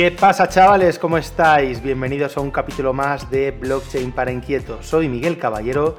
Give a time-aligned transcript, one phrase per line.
[0.00, 0.98] ¿Qué pasa chavales?
[0.98, 1.82] ¿Cómo estáis?
[1.82, 4.86] Bienvenidos a un capítulo más de Blockchain para Inquietos.
[4.86, 5.98] Soy Miguel Caballero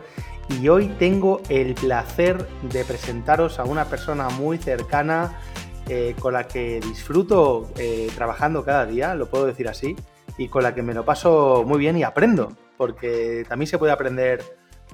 [0.60, 5.40] y hoy tengo el placer de presentaros a una persona muy cercana
[5.88, 9.96] eh, con la que disfruto eh, trabajando cada día, lo puedo decir así,
[10.36, 13.94] y con la que me lo paso muy bien y aprendo, porque también se puede
[13.94, 14.42] aprender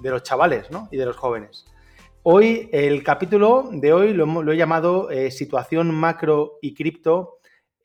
[0.02, 0.90] de los chavales ¿no?
[0.92, 1.66] y de los jóvenes.
[2.24, 7.37] Hoy, el capítulo de hoy lo, he llamado eh, Situación macro y cripto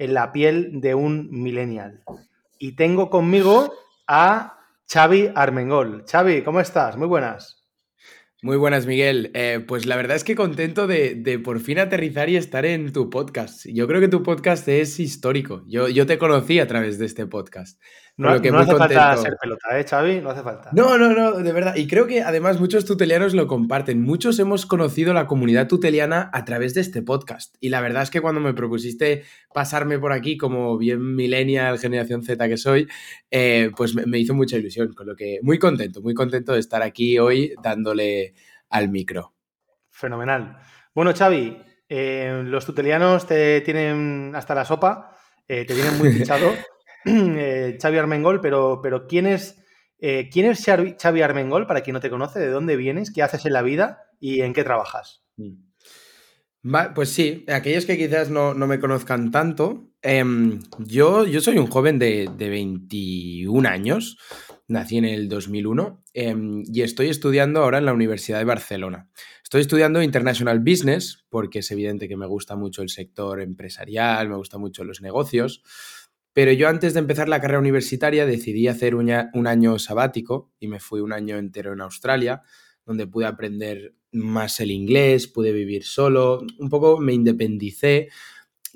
[0.03, 2.03] en la piel de un millennial.
[2.59, 3.73] Y tengo conmigo
[4.07, 4.59] a
[4.93, 6.05] Xavi Armengol.
[6.11, 6.97] Xavi, ¿cómo estás?
[6.97, 7.63] Muy buenas.
[8.43, 9.31] Muy buenas, Miguel.
[9.35, 13.09] Eh, pues la verdad es que contento de, por fin aterrizar y estar en tu
[13.09, 13.65] podcast.
[13.67, 15.63] Yo creo que tu podcast es histórico.
[15.69, 17.81] Yo, yo te conocí a través de este podcast.
[18.19, 20.21] No, hace falta ser pelota, ¿eh, Xavi?
[20.21, 20.69] No hace falta.
[20.73, 21.77] No, no, no, de verdad.
[21.77, 24.03] Y creo que además muchos tutelianos lo comparten.
[24.03, 27.57] Muchos hemos conocido la comunidad tuteliana a través de este podcast.
[27.59, 29.25] Y la verdad es que cuando me propusiste
[29.55, 32.87] pasarme por aquí como bien millennial, generación Z que soy,
[33.31, 34.93] eh, pues me, hizo mucha ilusión.
[34.93, 38.35] Con lo que muy contento, muy contento de estar aquí hoy dándole
[38.69, 39.33] al micro.
[39.91, 40.59] Fenomenal.
[40.95, 41.57] Bueno, Xavi,
[41.89, 46.53] eh, los tutelianos te tienen hasta la sopa, te tienen muy fichado.
[47.05, 49.63] eh, Xavi Armengol, pero, pero ¿quién es,
[49.99, 52.41] eh, ¿quién es Xavi Armengol, para quien no te conoce?
[52.41, 53.13] ¿De dónde vienes?
[53.13, 54.05] ¿Qué haces en la vida?
[54.21, 55.25] ¿Y en qué trabajas?
[55.37, 56.93] Mm.
[56.95, 61.99] pues sí, aquellos que quizás no, me conozcan tanto, em, yo, yo soy un joven
[61.99, 64.19] de, 21 años,
[64.69, 69.09] nací en el 2001 em, y estoy estudiando ahora en la Universidad de Barcelona.
[69.53, 74.37] Estoy estudiando International Business porque es evidente que me gusta mucho el sector empresarial, me
[74.37, 75.63] gusta mucho los negocios.
[76.33, 80.81] Pero yo antes de empezar la carrera universitaria decidí hacer un, año sabático y me
[80.81, 82.43] fui un año entero en Australia,
[82.87, 88.09] donde pude aprender más el inglés, pude vivir solo, un poco me independicé,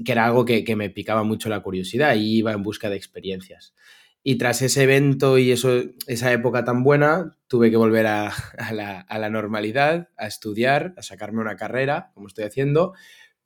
[0.05, 3.75] que era algo que, me picaba mucho la curiosidad y iba en busca de experiencias.
[4.23, 8.33] Y tras ese evento y eso, esa época tan buena, tuve que volver a
[8.73, 12.93] la normalidad, a estudiar, a sacarme una carrera, como estoy haciendo,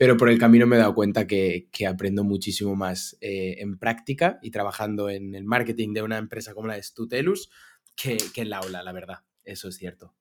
[0.01, 4.39] pero por el camino me he dado cuenta que, aprendo muchísimo más eh, en práctica
[4.41, 7.51] y trabajando en el marketing de una empresa como la de Stutelus
[7.95, 9.19] que, en la aula, la verdad.
[9.45, 10.15] Eso es cierto.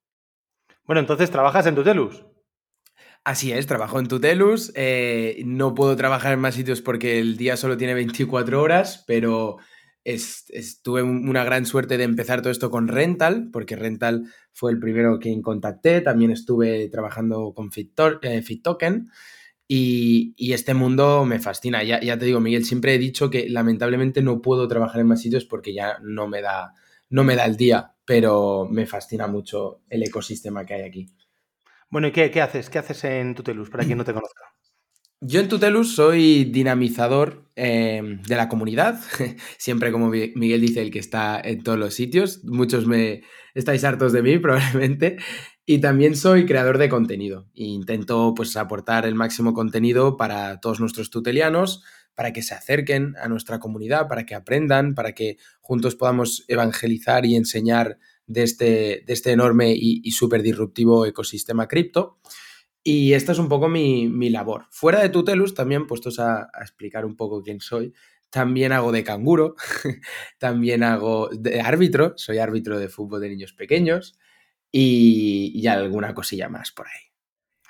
[0.83, 2.25] Bueno, entonces trabajas en Tutelus.
[3.23, 4.73] Así es, trabajo en Tutelus.
[4.75, 9.59] Eh, no puedo trabajar en más sitios porque el día solo tiene 24 horas, pero
[10.83, 15.19] tuve una gran suerte de empezar todo esto con Rental, porque Rental fue el primero
[15.19, 16.01] que contacté.
[16.01, 19.09] También estuve trabajando con Fit, eh, Token.
[19.71, 21.83] Y, este mundo me fascina.
[21.83, 25.21] Ya, ya, te digo, Miguel, siempre he dicho que lamentablemente no puedo trabajar en más
[25.21, 26.73] sitios porque ya no me da,
[27.09, 31.07] no me da el día, pero me fascina mucho el ecosistema que hay aquí.
[31.91, 32.69] Bueno, ¿y qué, haces?
[32.71, 34.43] ¿Qué haces en Tutelus, para quien no te conozca?
[35.21, 38.99] Yo en Tutelus soy dinamizador eh, de la comunidad,
[39.59, 42.43] siempre como Miguel dice, el que está en todos los sitios.
[42.43, 43.21] Muchos me
[43.53, 45.17] estáis hartos de mí probablemente.
[45.71, 47.45] Y también soy creador de contenido.
[47.53, 51.83] Intento pues, aportar el máximo contenido para todos nuestros tutelianos,
[52.15, 57.23] para que se acerquen a nuestra comunidad, para que aprendan, para que juntos podamos evangelizar
[57.27, 62.17] y enseñar de este, de este enorme y, súper disruptivo ecosistema cripto.
[62.83, 64.65] Y esta es un poco mi, labor.
[64.71, 67.93] Fuera de Tutelus, también puestos a, explicar un poco quién soy,
[68.31, 69.53] también hago de canguro,
[70.39, 74.17] también hago de árbitro, soy árbitro de fútbol de niños pequeños,
[74.71, 77.11] y, alguna cosilla más por ahí.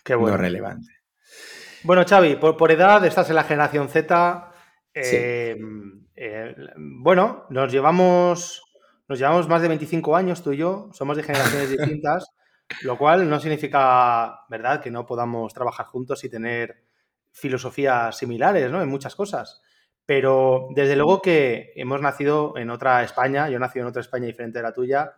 [0.03, 0.37] Qué bueno.
[0.37, 0.91] No relevante.
[1.83, 4.51] Bueno, Xavi, por, edad estás en la generación Z.
[4.93, 5.57] Eh,
[6.15, 8.61] eh, bueno, nos llevamos,
[9.07, 12.27] nos llevamos más de 25 años tú y yo, somos de generaciones distintas,
[12.81, 16.83] lo cual no significa, ¿verdad?, que no podamos trabajar juntos y tener
[17.31, 18.81] filosofías similares, ¿no?
[18.81, 19.61] En muchas cosas.
[20.05, 24.25] Pero desde luego que hemos nacido en otra España, yo he nacido en otra España
[24.25, 25.13] diferente de la tuya,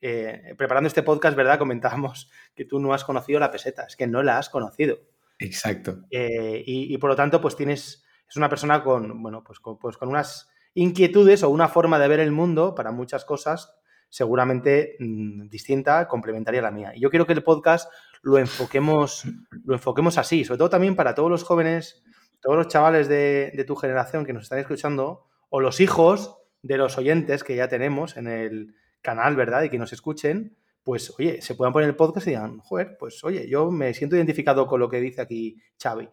[0.00, 1.58] eh, preparando este podcast, ¿verdad?
[1.58, 4.98] Comentábamos que tú no has conocido la peseta, es que no la has conocido.
[5.38, 6.04] Exacto.
[6.10, 9.96] Eh, y, por lo tanto, pues tienes, es una persona con, bueno, pues con, pues
[9.96, 13.74] con unas inquietudes o una forma de ver el mundo para muchas cosas
[14.08, 16.92] seguramente mm, distinta, complementaria a la mía.
[16.94, 17.90] Y yo quiero que el podcast
[18.22, 19.24] lo enfoquemos,
[19.64, 22.02] lo enfoquemos así, sobre todo también para todos los jóvenes,
[22.40, 26.76] todos los chavales de, de tu generación que nos están escuchando, o los hijos de
[26.76, 28.74] los oyentes que ya tenemos en el,
[29.06, 29.62] canal, ¿verdad?
[29.62, 33.22] Y que nos escuchen, pues oye, se puedan poner el podcast y digan, joder, pues
[33.22, 36.08] oye, yo me siento identificado con lo que dice aquí Xavi.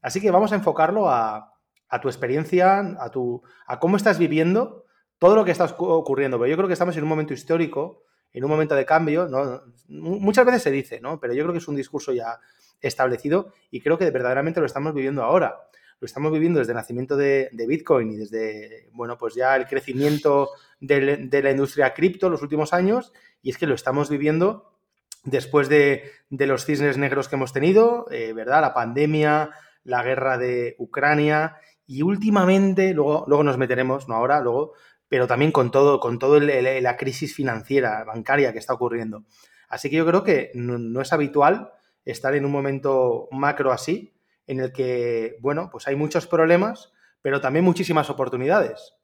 [0.00, 1.52] Así que vamos a enfocarlo a,
[2.00, 4.84] tu experiencia, a, tu, a cómo estás viviendo
[5.18, 6.38] todo lo que está ocurriendo.
[6.38, 9.62] Pero yo creo que estamos en un momento histórico, en un momento de cambio, ¿no?
[9.88, 11.18] Muchas veces se dice, ¿no?
[11.18, 12.38] Pero yo creo que es un discurso ya
[12.80, 15.56] establecido y creo que verdaderamente lo estamos viviendo ahora.
[16.00, 20.50] Lo estamos viviendo desde el nacimiento de, Bitcoin y desde, bueno, pues ya el crecimiento
[20.80, 23.12] de, la industria cripto los últimos años,
[23.42, 24.78] y es que lo estamos viviendo
[25.24, 28.60] después de, los cisnes negros que hemos tenido, eh, ¿verdad?
[28.60, 29.50] La pandemia,
[29.84, 31.56] la guerra de Ucrania
[31.86, 34.74] y últimamente, luego, luego nos meteremos, no ahora, luego,
[35.08, 39.24] pero también con todo, con todo la crisis financiera, bancaria que está ocurriendo.
[39.68, 41.72] Así que yo creo que no, es habitual
[42.04, 44.15] estar en un momento macro así,
[44.46, 48.94] en el que, bueno, pues hay muchos problemas, pero también muchísimas oportunidades.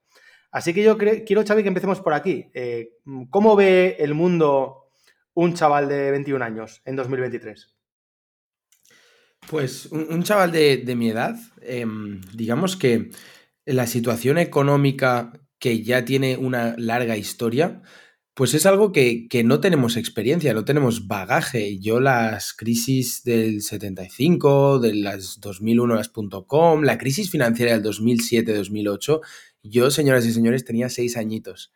[0.50, 2.50] Así que yo quiero, Xavi, que empecemos por aquí.
[2.54, 2.98] Eh,
[3.30, 4.90] ¿Cómo ve el mundo
[5.34, 7.74] un chaval de 21 años en 2023?
[9.48, 13.10] Pues un, chaval de, mi edad, em, digamos que
[13.64, 17.82] la situación económica que ya tiene una larga historia,
[18.34, 21.78] pues es algo que, no tenemos experiencia, no tenemos bagaje.
[21.78, 26.10] Yo las crisis del 75, de las 2001, las
[26.46, 29.20] .com, la crisis financiera del 2007-2008,
[29.64, 31.72] yo, señoras y señores, tenía seis añitos.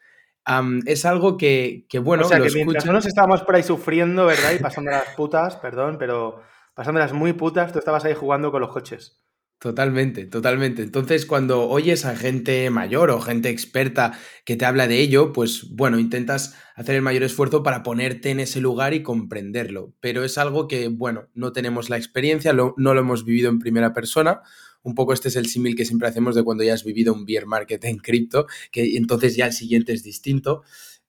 [0.87, 4.52] es algo que, bueno, o sea, que mientras no nos estábamos por ahí sufriendo, ¿verdad?
[4.55, 6.41] Y pasando las putas, perdón, pero
[6.75, 9.20] pasándolas muy putas, tú estabas ahí jugando con los coches.
[9.58, 10.82] Totalmente, totalmente.
[10.82, 15.70] Entonces, cuando oyes a gente mayor o gente experta que te habla de ello, pues
[15.70, 19.94] bueno, intentas hacer el mayor esfuerzo para ponerte en ese lugar y comprenderlo.
[20.00, 23.94] Pero es algo que, bueno, no tenemos la experiencia, no lo hemos vivido en primera
[23.94, 24.43] persona.
[24.82, 27.25] Un poco este es el símil que siempre hacemos de cuando ya has vivido un
[27.25, 30.64] beer market en cripto, que entonces ya el siguiente es distinto.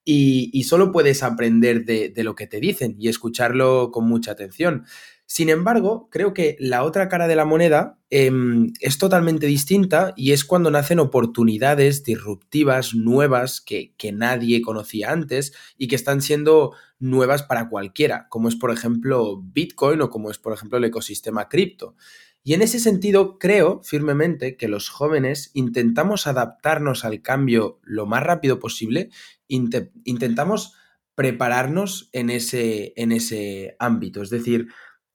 [0.09, 4.85] Y, solo puedes aprender de, de lo que te dicen y escucharlo con mucha atención.
[5.29, 10.31] Sin embargo, creo que la otra cara de la moneda em, es totalmente distinta y
[10.31, 16.74] es cuando nacen oportunidades disruptivas, nuevas, que, que, nadie conocía antes y que están siendo
[16.97, 21.50] nuevas para cualquiera, como es por ejemplo Bitcoin o como es por ejemplo el ecosistema
[21.50, 21.95] cripto.
[22.47, 28.24] Y en ese sentido, creo firmemente que los jóvenes intentamos adaptarnos al cambio lo más
[28.24, 29.09] rápido posible,
[29.50, 30.74] intentamos
[31.13, 34.21] prepararnos en ese, en ese ámbito.
[34.21, 34.69] Es decir,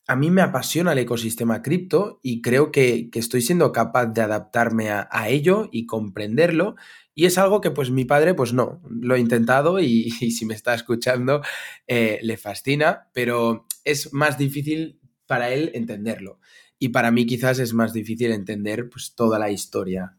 [0.06, 4.90] a mí me apasiona el ecosistema cripto y creo que, estoy siendo capaz de adaptarme
[4.90, 6.75] a, ello y comprenderlo.
[7.14, 10.54] Y es algo que pues mi padre pues no, lo he intentado y, si me
[10.54, 11.43] está escuchando
[11.87, 16.40] eh, le fascina, pero es más difícil para él entenderlo.
[16.78, 20.16] Y para mí quizás es más difícil entender pues toda la historia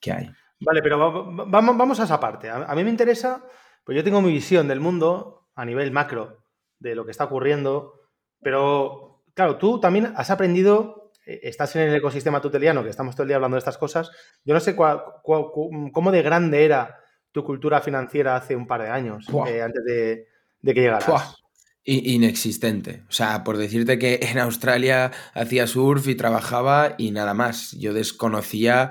[0.00, 0.30] que hay.
[0.60, 2.48] Vale, pero vamos, vamos a esa parte.
[2.48, 3.44] A, a mí me interesa,
[3.84, 6.44] pues yo tengo mi visión del mundo a nivel macro
[6.78, 7.92] de lo que está ocurriendo,
[8.40, 9.07] pero
[9.38, 13.28] Claro, tú también has aprendido, eh, estás en el ecosistema tuteliano, que estamos todo el
[13.28, 14.10] día hablando de estas cosas.
[14.44, 16.98] Yo no sé cómo de grande era
[17.30, 20.26] tu cultura financiera hace un par de años, eh, antes de,
[20.64, 21.36] que llegaras.
[21.84, 23.04] Inexistente.
[23.08, 27.76] O sea, por decirte que en Australia hacía surf y trabajaba y nada más.
[27.78, 28.90] Yo desconocía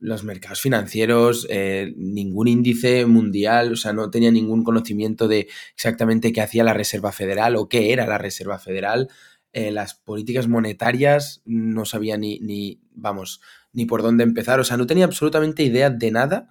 [0.00, 6.32] los mercados financieros, eh, ningún índice mundial, o sea, no tenía ningún conocimiento de exactamente
[6.32, 9.08] qué hacía la Reserva Federal o qué era la Reserva Federal.
[9.52, 13.40] Eh, las políticas monetarias no sabía ni, ni, vamos,
[13.72, 16.48] ni por dónde empezar, o sea, no tenía absolutamente idea de nada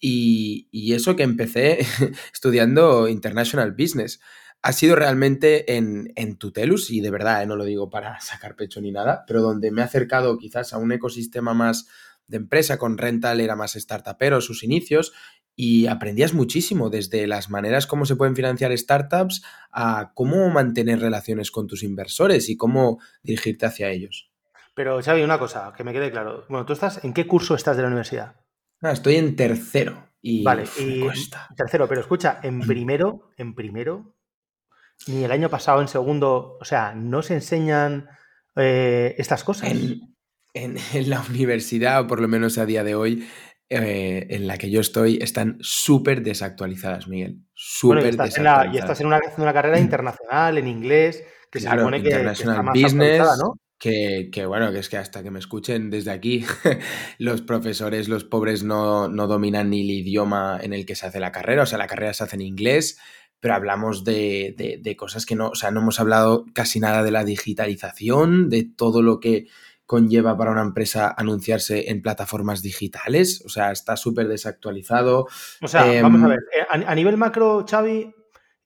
[0.00, 1.78] y, eso que empecé
[2.32, 4.20] estudiando International Business.
[4.62, 8.56] Ha sido realmente en, en Tutelus, y de verdad, eh, no lo digo para sacar
[8.56, 11.88] pecho ni nada, pero donde me he acercado quizás a un ecosistema más
[12.26, 15.12] de empresa, con Rental era más startupero sus inicios,
[15.56, 21.50] y aprendías muchísimo, desde las maneras como se pueden financiar startups a cómo mantener relaciones
[21.50, 24.30] con tus inversores y cómo dirigirte hacia ellos.
[24.74, 26.44] Pero, Xavi, una cosa, que me quede claro.
[26.48, 28.34] Bueno, ¿tú estás en qué curso estás de la universidad?
[28.82, 31.04] Ah, estoy en tercero y vale, y
[31.54, 32.66] tercero, pero escucha, en mm.
[32.66, 34.16] primero, en primero,
[35.06, 38.08] ni el año pasado en segundo, o sea, no se enseñan
[38.56, 39.70] eh, estas cosas.
[40.54, 40.78] en,
[41.10, 43.28] la universidad, o por lo menos a día de hoy,
[43.70, 47.38] eh, en la que yo estoy están súper desactualizadas, Miguel.
[47.54, 48.74] Súper desactualizadas.
[48.74, 53.22] y estás en una, una, carrera internacional, en inglés, que se supone que, International Business,
[53.38, 53.54] ¿no?
[53.78, 56.44] Que, que, bueno, que es que hasta que me escuchen desde aquí,
[57.18, 61.20] los profesores, los pobres, no, no, dominan ni el idioma en el que se hace
[61.20, 61.62] la carrera.
[61.62, 62.98] O sea, la carrera se hace en inglés,
[63.40, 67.02] pero hablamos de, de, de cosas que no, o sea, no hemos hablado casi nada
[67.02, 69.46] de la digitalización, de todo lo que
[69.86, 73.42] conlleva para una empresa anunciarse en plataformas digitales.
[73.44, 75.26] O sea, está súper desactualizado.
[75.62, 78.14] O sea, vamos a em, ver, eh, a, nivel macro, Xavi,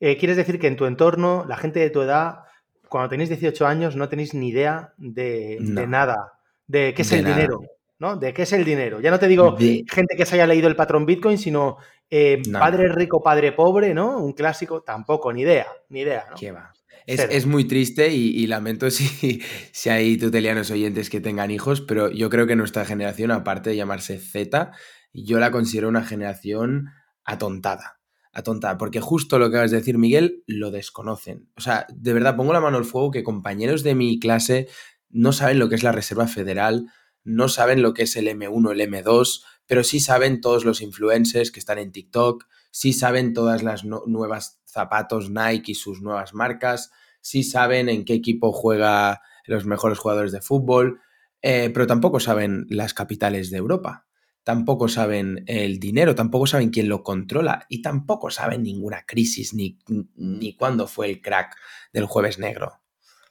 [0.00, 2.44] eh, ¿quieres decir que en tu entorno, la gente de tu edad,
[2.88, 7.60] cuando tenéis 18 años, no tenéis ni idea de, nada, de qué es el dinero?
[7.98, 8.16] ¿no?
[8.16, 9.00] ¿De qué es el dinero?
[9.00, 12.88] Ya no te digo gente que se haya leído el patrón Bitcoin, sino eh, padre
[12.88, 14.18] rico, padre pobre, ¿no?
[14.18, 16.36] Un clásico, tampoco, ni idea, ni idea, ¿no?
[16.36, 16.72] ¿Qué va?
[17.08, 19.40] Es, muy triste y, lamento si,
[19.72, 23.76] si, hay tutelianos oyentes que tengan hijos, pero yo creo que nuestra generación, aparte de
[23.76, 24.72] llamarse Z,
[25.14, 26.90] yo la considero una generación
[27.24, 28.00] atontada.
[28.30, 31.50] Atontada, porque justo lo que acabas de decir, Miguel, lo desconocen.
[31.56, 34.68] O sea, de verdad, pongo la mano al fuego que compañeros de mi clase
[35.08, 36.86] no saben lo que es la Reserva Federal,
[37.24, 41.50] no saben lo que es el M1, el M2, pero sí saben todos los influencers
[41.50, 46.90] que están en TikTok, sí saben todas las nuevas zapatos Nike y sus nuevas marcas,
[47.20, 51.00] sí saben en qué equipo juega los mejores jugadores de fútbol,
[51.42, 54.06] eh, pero tampoco saben las capitales de Europa,
[54.42, 59.78] tampoco saben el dinero, tampoco saben quién lo controla y tampoco saben ninguna crisis ni,
[60.16, 61.56] ni cuándo fue el crack
[61.92, 62.80] del jueves negro.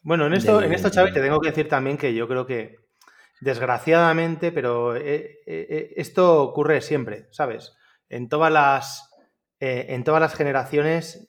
[0.02, 2.78] Bueno, en esto, en esto, Xavi, te tengo que decir también que yo creo que,
[3.42, 7.74] desgraciadamente, pero eh, eh, esto ocurre siempre, ¿sabes?
[8.08, 9.07] En todas las,
[9.60, 11.28] en todas las generaciones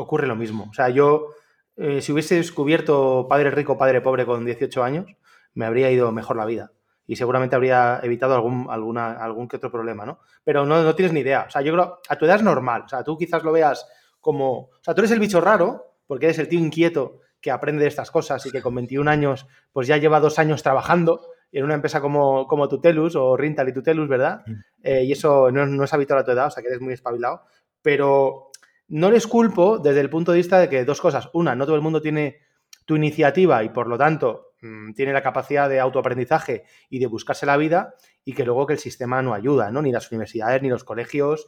[0.00, 0.68] ocurre lo mismo.
[0.70, 1.28] O sea, yo,
[1.76, 5.06] eh, si hubiese descubierto padre rico, padre pobre con 18 años,
[5.54, 6.72] me habría ido mejor la vida.
[7.06, 10.20] Y seguramente habría evitado algún, alguna, algún que otro problema, ¿no?
[10.44, 11.46] Pero no, no tienes ni idea.
[11.48, 12.82] O sea, yo creo, a tu edad es normal.
[12.84, 13.86] O sea, tú quizás lo veas
[14.20, 14.58] como.
[14.58, 17.88] O sea, tú eres el bicho raro, porque eres el tío inquieto que aprende de
[17.88, 21.74] estas cosas y que con 21 años, pues ya lleva dos años trabajando en una
[21.74, 24.42] empresa como, como Tutelus o Rintal y Tutelus, ¿verdad?
[24.46, 24.52] Mm.
[24.82, 26.92] Eh, y eso no, no, es habitual a tu edad, o sea que eres muy
[26.92, 27.42] espabilado.
[27.82, 28.50] Pero
[28.88, 31.30] no les culpo desde el punto de vista de que dos cosas.
[31.32, 32.40] Una, no todo el mundo tiene
[32.84, 37.46] tu iniciativa y por lo tanto mm, tiene la capacidad de autoaprendizaje y de buscarse
[37.46, 37.94] la vida
[38.24, 39.80] y que luego que el sistema no ayuda, ¿no?
[39.80, 41.46] Ni las universidades, ni los colegios.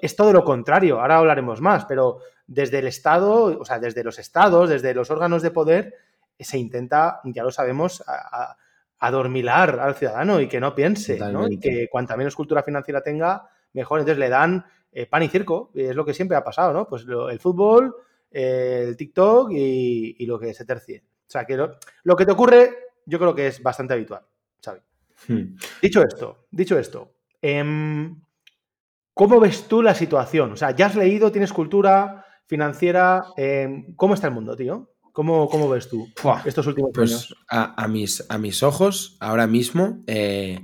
[0.00, 4.18] Es todo lo contrario, ahora hablaremos más, pero desde el Estado, o sea, desde los
[4.18, 5.94] estados, desde los órganos de poder,
[6.38, 8.04] se intenta, ya lo sabemos,
[8.98, 11.48] adormilar al ciudadano y que no piense, ¿no?
[11.48, 14.00] Y que cuanta menos cultura financiera tenga, mejor.
[14.00, 14.64] Entonces le dan
[14.98, 16.88] eh, pan y circo, es lo que siempre ha pasado, ¿no?
[16.88, 17.94] Pues el fútbol,
[18.30, 21.04] el TikTok y, lo que se tercie.
[21.06, 22.70] O sea, que lo, que te ocurre
[23.04, 24.22] yo creo que es bastante habitual,
[24.58, 24.82] ¿sabes?
[25.28, 25.54] Hmm.
[25.82, 27.12] Dicho esto, dicho esto,
[27.42, 28.18] em,
[29.12, 30.52] ¿cómo ves tú la situación?
[30.52, 34.94] O sea, ya has leído, tienes cultura financiera, em, ¿cómo está el mundo, tío?
[35.12, 36.08] ¿Cómo, cómo ves tú
[36.46, 37.36] estos últimos pues años?
[37.48, 40.62] A, mis, a mis ojos, ahora mismo, eh, eh,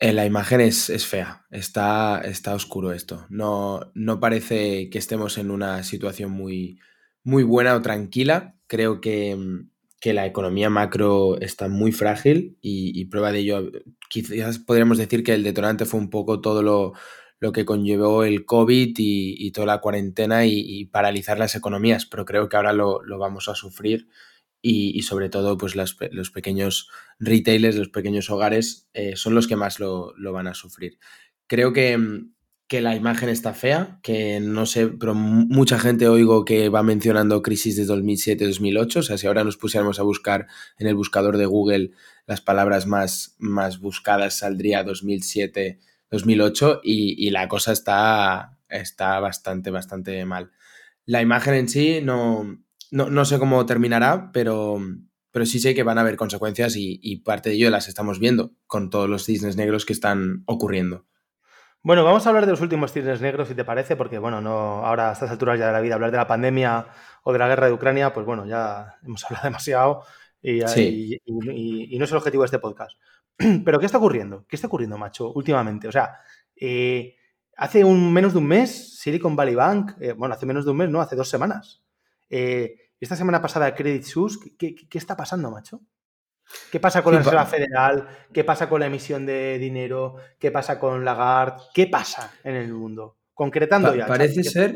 [0.00, 3.26] la imagen es, fea, está, está oscuro esto.
[3.30, 6.78] No, no parece que estemos en una situación muy,
[7.22, 8.56] muy buena o tranquila.
[8.66, 9.36] Creo que,
[10.04, 13.70] la economía macro está muy frágil y, prueba de ello,
[14.10, 16.92] quizás podríamos decir que el detonante fue un poco todo lo,
[17.52, 22.56] que conllevó el COVID y, toda la cuarentena y, paralizar las economías, pero creo que
[22.56, 24.08] ahora lo, lo vamos a sufrir
[24.66, 29.78] y, sobre todo pues los pequeños retailers, los pequeños hogares eh, son los que más
[29.78, 30.98] lo, van a sufrir.
[31.46, 32.22] Creo que,
[32.66, 37.42] que, la imagen está fea, que no sé, pero mucha gente oigo que va mencionando
[37.42, 40.46] crisis de 2007-2008, o sea, si ahora nos pusiéramos a buscar
[40.78, 41.90] en el buscador de Google
[42.26, 50.24] las palabras más, más buscadas saldría 2007-2008 y, y, la cosa está, está bastante, bastante
[50.24, 50.52] mal.
[51.04, 54.78] La imagen en sí no, no, sé cómo terminará, pero,
[55.30, 58.52] pero sí sé que van a haber consecuencias y, parte de ello las estamos viendo
[58.66, 61.06] con todos los cisnes negros que están ocurriendo.
[61.82, 64.86] Bueno, vamos a hablar de los últimos cisnes negros, si te parece, porque bueno, no,
[64.86, 66.86] ahora a estas alturas ya de la vida, hablar de la pandemia
[67.22, 70.04] o de la guerra de Ucrania, pues bueno, ya hemos hablado demasiado
[70.44, 72.92] y, no es el objetivo de este podcast.
[73.64, 74.44] Pero, ¿qué está ocurriendo?
[74.48, 75.88] ¿Qué está ocurriendo, macho, últimamente?
[75.88, 76.18] O sea,
[76.56, 77.16] eh,
[77.56, 80.76] hace un, menos de un mes, Silicon Valley Bank, eh, bueno, hace menos de un
[80.76, 81.83] mes, no, hace dos semanas,
[82.36, 85.82] eh, esta semana pasada Credit Suisse, ¿qué, está pasando, macho?
[86.72, 88.08] ¿Qué pasa con la Reserva Federal?
[88.32, 90.16] ¿Qué pasa con la emisión de dinero?
[90.40, 91.62] ¿Qué pasa con Lagarde?
[91.72, 93.18] ¿Qué pasa en el mundo?
[93.34, 94.06] Concretando ya.
[94.06, 94.74] Parece ser.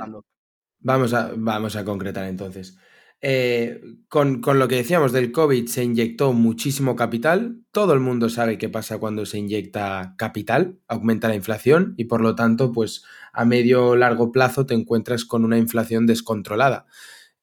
[0.79, 2.79] Vamos a, vamos a concretar entonces.
[3.21, 7.65] Eh, con, con, lo que decíamos del COVID, se inyectó muchísimo capital.
[7.73, 12.21] Todo el mundo sabe qué pasa cuando se inyecta capital, aumenta la inflación y por
[12.21, 16.87] lo tanto, pues a medio o largo plazo te encuentras con una inflación descontrolada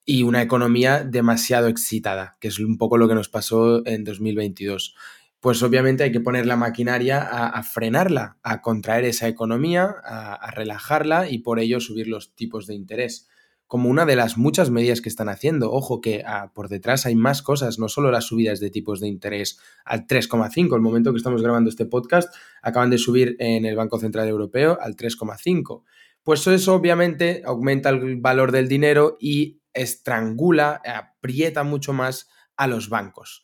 [0.05, 4.95] y una economía demasiado excitada, que es un poco lo que nos pasó en 2022.
[5.39, 11.29] Pues obviamente hay que poner la maquinaria a, frenarla, a contraer esa economía, a, relajarla
[11.29, 13.27] y por ello subir los tipos de interés
[13.67, 15.71] como una de las muchas medidas que están haciendo.
[15.71, 19.07] Ojo que ah, por detrás hay más cosas, no solo las subidas de tipos de
[19.07, 20.75] interés al 3,5.
[20.75, 24.77] El momento que estamos grabando este podcast, acaban de subir en el Banco Central Europeo
[24.79, 25.83] al 3,5.
[26.23, 32.27] Pues eso obviamente aumenta el valor del dinero y estrangula, aprieta mucho más
[32.57, 33.43] a los bancos.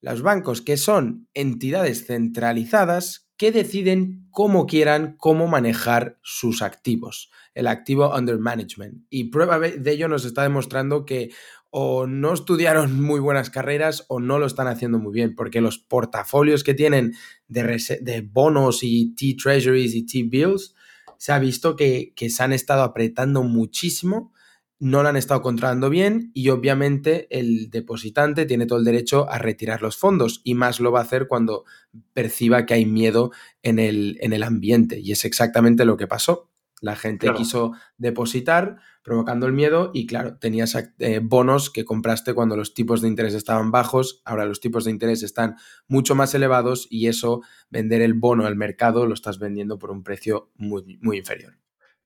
[0.00, 7.66] Los bancos que son entidades centralizadas que deciden cómo quieran, cómo manejar sus activos, el
[7.66, 9.04] activo under management.
[9.10, 11.30] Y prueba de ello nos está demostrando que
[11.70, 15.78] o no estudiaron muy buenas carreras o no lo están haciendo muy bien, porque los
[15.78, 17.14] portafolios que tienen
[17.48, 20.74] de, bonos y T-Treasuries y T-Bills,
[21.16, 24.31] se ha visto que se han estado apretando muchísimo
[24.82, 29.38] no lo han estado controlando bien y obviamente el depositante tiene todo el derecho a
[29.38, 31.64] retirar los fondos y más lo va a hacer cuando
[32.14, 33.30] perciba que hay miedo
[33.62, 34.98] en el, en el ambiente.
[34.98, 36.50] Y es exactamente lo que pasó.
[36.80, 42.56] La gente quiso depositar provocando el miedo y claro, tenías eh, bonos que compraste cuando
[42.56, 45.54] los tipos de interés estaban bajos, ahora los tipos de interés están
[45.86, 50.02] mucho más elevados y eso, vender el bono al mercado, lo estás vendiendo por un
[50.02, 51.62] precio muy, muy inferior.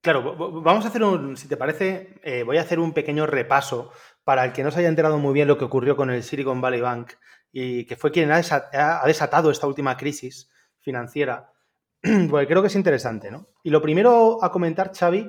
[0.06, 3.90] Claro, vamos a hacer un, si te parece, eh, voy a hacer un pequeño repaso
[4.22, 6.60] para el que no se haya enterado muy bien lo que ocurrió con el Silicon
[6.60, 7.14] Valley Bank
[7.50, 8.36] y que fue quien ha
[9.04, 10.48] desatado esta última crisis
[10.78, 11.50] financiera,
[12.30, 13.48] porque creo que es interesante, ¿no?
[13.64, 15.28] Y lo primero a comentar, Xavi,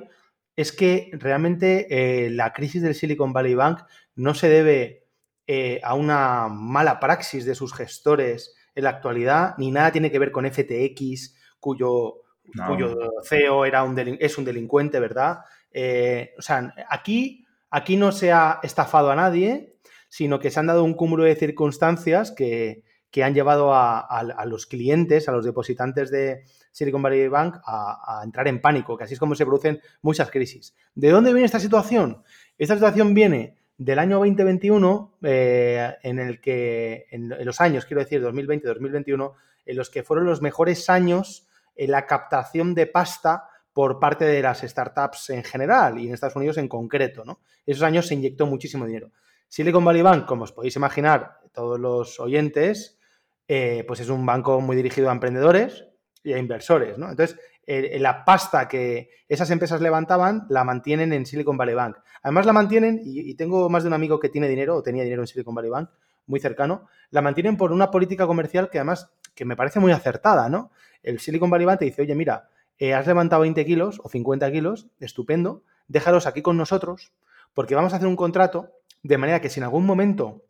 [0.54, 3.80] es que realmente eh, la crisis del Silicon Valley Bank
[4.14, 5.08] no se debe
[5.48, 10.20] eh, a una mala praxis de sus gestores en la actualidad, ni nada tiene que
[10.20, 12.27] ver con FTX, cuyo
[12.66, 15.40] cuyo CEO era un es un delincuente, ¿verdad?
[15.70, 19.76] Eh, o sea, aquí, aquí no se ha estafado a nadie,
[20.08, 22.84] sino que se han dado un cúmulo de circunstancias que,
[23.22, 28.60] han llevado a, los clientes, a los depositantes de Silicon Valley Bank a, entrar en
[28.60, 30.74] pánico, que así es como se producen muchas crisis.
[30.94, 32.22] ¿De dónde viene esta situación?
[32.56, 38.22] Esta situación viene del año 2021, eh, en el que, en, los años, quiero decir,
[38.22, 39.34] 2020-2021,
[39.66, 41.48] en los que fueron los mejores años
[41.86, 46.58] la captación de pasta por parte de las startups en general y en Estados Unidos
[46.58, 47.24] en concreto.
[47.24, 47.40] ¿no?
[47.64, 49.12] Esos años se inyectó muchísimo dinero.
[49.46, 52.98] Silicon Valley Bank, como os podéis imaginar, todos los oyentes,
[53.46, 55.86] eh, pues es un banco muy dirigido a emprendedores
[56.24, 56.98] y a inversores.
[56.98, 57.10] ¿no?
[57.10, 61.98] Entonces, la pasta que esas empresas levantaban la mantienen en Silicon Valley Bank.
[62.22, 65.04] Además, la mantienen, y, y tengo más de un amigo que tiene dinero o tenía
[65.04, 65.90] dinero en Silicon Valley Bank,
[66.26, 70.48] muy cercano, la mantienen por una política comercial que además que me parece muy acertada,
[70.48, 70.72] ¿no?
[71.00, 74.50] El Silicon Valley Bank te dice, oye, mira, eh, has levantado 20 kilos o 50
[74.50, 77.12] kilos, estupendo, déjalos aquí con nosotros,
[77.54, 78.72] porque vamos a hacer un contrato
[79.04, 80.42] de manera que si en algún momento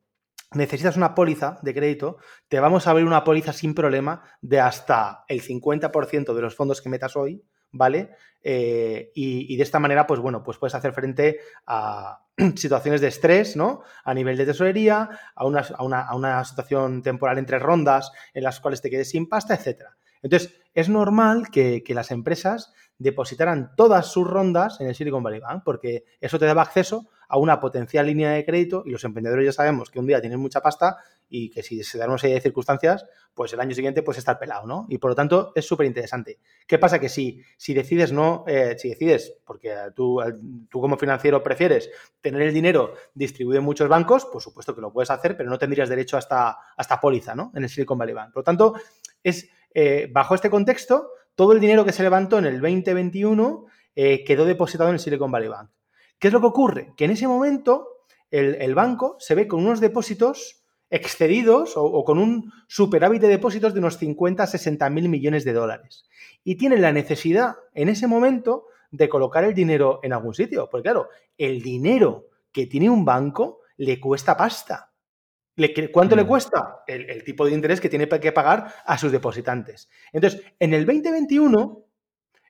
[0.54, 2.16] necesitas una póliza de crédito,
[2.48, 6.80] te vamos a abrir una póliza sin problema de hasta el 50% de los fondos
[6.80, 8.12] que metas hoy, ¿vale?
[8.42, 12.24] Eh, y, de esta manera, pues bueno, pues puedes hacer frente a
[12.56, 13.82] situaciones de estrés, ¿no?
[14.04, 18.80] A nivel de tesorería, a una, a una, situación temporal entre rondas en las cuales
[18.80, 19.97] te quedes sin pasta, etcétera.
[20.22, 25.62] Entonces, es normal que, las empresas depositaran todas sus rondas en el Silicon Valley Bank,
[25.64, 29.52] porque eso te daba acceso a una potencial línea de crédito y los emprendedores ya
[29.52, 30.96] sabemos que un día tienen mucha pasta
[31.28, 33.04] y que si se dan una serie de circunstancias,
[33.34, 34.86] pues el año siguiente pues estar pelado, ¿no?
[34.88, 36.38] Y por lo tanto es súper interesante.
[36.66, 36.98] ¿Qué pasa?
[36.98, 40.20] Que si, si decides no, eh, si decides, porque tú,
[40.70, 44.92] tú como financiero prefieres tener el dinero distribuido en muchos bancos, por supuesto que lo
[44.92, 47.52] puedes hacer, pero no tendrías derecho a esta, póliza, ¿no?
[47.54, 48.32] En el Silicon Valley Bank.
[48.32, 48.74] Por lo tanto,
[49.22, 54.24] es, eh, bajo este contexto, todo el dinero que se levantó en el 2021 eh,
[54.24, 55.70] quedó depositado en el Silicon Valley Bank.
[56.18, 56.94] ¿Qué es lo que ocurre?
[56.96, 57.86] Que en ese momento
[58.32, 63.78] el, banco se ve con unos depósitos excedidos o, con un superávit de depósitos de
[63.78, 66.08] unos 50 a 60 mil millones de dólares.
[66.42, 70.68] Y tienen la necesidad en ese momento de colocar el dinero en algún sitio.
[70.68, 74.87] Porque claro, el dinero que tiene un banco le cuesta pasta.
[75.92, 76.26] ¿Cuánto le mm.
[76.26, 76.82] cuesta?
[76.86, 79.88] El, tipo de interés que tiene que pagar a sus depositantes.
[80.12, 81.84] Entonces, en el 2021,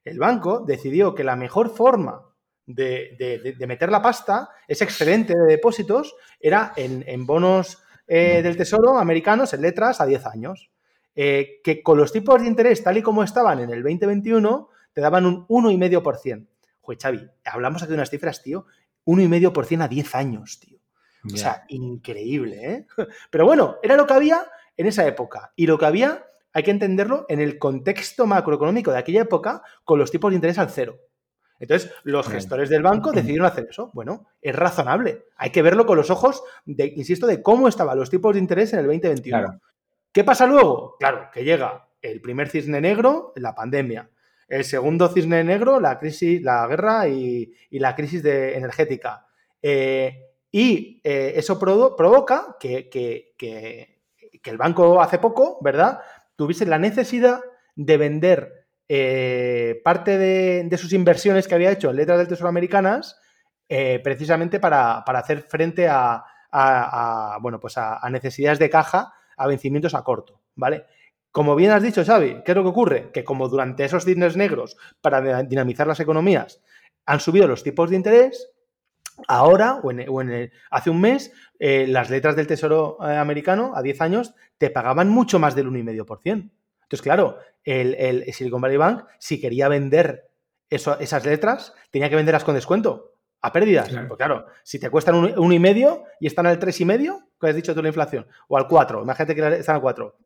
[0.04, 2.22] el banco decidió que la mejor forma
[2.66, 9.52] de, meter la pasta, ese excedente de depósitos, era en bonos eh, del Tesoro americanos
[9.52, 10.70] en letras a 10 años.
[11.14, 15.00] Eh, que con los tipos de interés tal y como estaban en el 2021 te
[15.00, 16.46] daban un 1,5%.
[16.80, 18.66] Joder, Xavi, hablamos aquí de unas cifras, tío,
[19.04, 20.77] 1,5% a 10 años, tío.
[21.24, 22.86] O sea, increíble, ¿eh?
[23.30, 25.52] Pero bueno, era lo que había en esa época.
[25.56, 29.98] Y lo que había, hay que entenderlo en el contexto macroeconómico de aquella época con
[29.98, 30.98] los tipos de interés al cero.
[31.60, 33.90] Entonces, los gestores del banco decidieron hacer eso.
[33.92, 35.24] Bueno, es razonable.
[35.36, 38.72] Hay que verlo con los ojos, de, insisto, de cómo estaban los tipos de interés
[38.72, 39.60] en el 2021.
[40.12, 40.96] ¿Qué pasa luego?
[40.98, 44.08] Claro, que llega el primer cisne negro, la pandemia.
[44.46, 49.26] El segundo cisne negro, la crisis, la guerra y, la crisis de, energética.
[49.60, 53.98] Eh, y eh, eso provoca que, que,
[54.44, 56.00] el banco hace poco, ¿verdad?
[56.34, 57.40] Tuviese la necesidad
[57.76, 63.20] de vender eh, parte de, sus inversiones que había hecho en letras del Tesoro americanas
[63.68, 66.24] eh, precisamente para, hacer frente a,
[67.42, 70.86] bueno, pues a, necesidades de caja, a vencimientos a corto, ¿vale?
[71.30, 73.10] Como bien has dicho, Xavi, ¿qué es lo que ocurre?
[73.12, 76.62] Que como durante esos cisnes negros, para dinamizar las economías,
[77.04, 78.50] han subido los tipos de interés,
[79.26, 84.00] ahora o, en, hace un mes, eh, las letras del Tesoro eh, americano a 10
[84.00, 86.22] años te pagaban mucho más del 1,5%.
[86.24, 90.30] Entonces, claro, el, el, Silicon Valley Bank, si quería vender
[90.70, 93.88] esas letras, tenía que venderlas con descuento, a pérdidas.
[93.88, 94.08] Claro.
[94.08, 97.28] Pues claro, si te cuestan un, un y medio y están al tres y medio,
[97.40, 100.16] que has dicho tú la inflación, o al 4, imagínate que están al 4,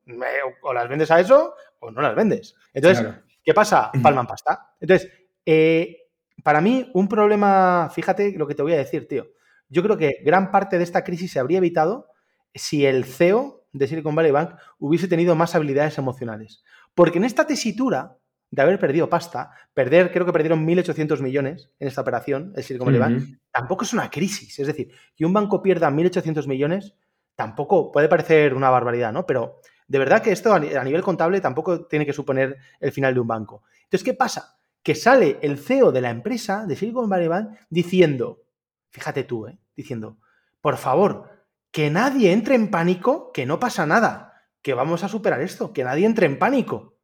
[0.63, 2.55] o las vendes a eso o no las vendes.
[2.73, 3.07] Entonces,
[3.45, 3.91] ¿qué pasa?
[4.03, 4.75] Palman pasta.
[4.81, 5.11] Entonces,
[5.45, 6.02] eh,
[6.43, 9.29] para mí, un problema, fíjate lo que te voy a decir, tío.
[9.69, 12.09] Yo creo que gran parte de esta crisis se habría evitado
[12.55, 16.63] si el CEO de Silicon Valley Bank hubiese tenido más habilidades emocionales.
[16.95, 18.19] Porque en esta tesitura
[18.51, 22.87] de haber perdido pasta, perder, creo que perdieron 1.800 millones en esta operación, el Silicon
[22.87, 24.59] Valley Bank, tampoco es una crisis.
[24.59, 26.95] Es decir, que un banco pierda 1.800 millones
[27.35, 29.25] tampoco puede parecer una barbaridad, ¿no?
[29.25, 33.21] Pero de verdad que esto a nivel contable tampoco tiene que suponer el final de
[33.21, 33.63] un banco.
[33.85, 34.59] Entonces, ¿qué pasa?
[34.83, 38.45] Que sale el CEO de la empresa de Silicon Valley Bank diciendo,
[38.91, 39.59] fíjate tú, ¿eh?
[39.77, 40.19] diciendo,
[40.61, 45.41] por favor, que nadie entre en pánico, que no pasa nada, que vamos a superar
[45.41, 46.99] esto, que nadie entre en pánico.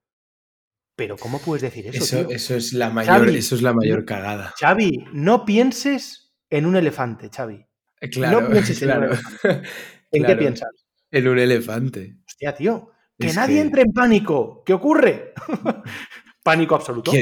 [0.96, 2.28] Pero ¿cómo puedes decir eso?
[2.28, 4.52] Eso, es, la mayor, eso es la mayor cagada.
[4.58, 7.64] Xavi, no pienses en un elefante, Xavi.
[8.00, 9.62] Eh, claro, no pienses en un elefante.
[10.10, 10.70] ¿En qué piensas?
[11.10, 12.16] En un elefante.
[12.26, 12.90] Hostia, tío.
[13.16, 14.62] Que nadie entre en pánico.
[14.64, 15.34] ¿Qué ocurre?
[16.42, 17.12] pánico absoluto.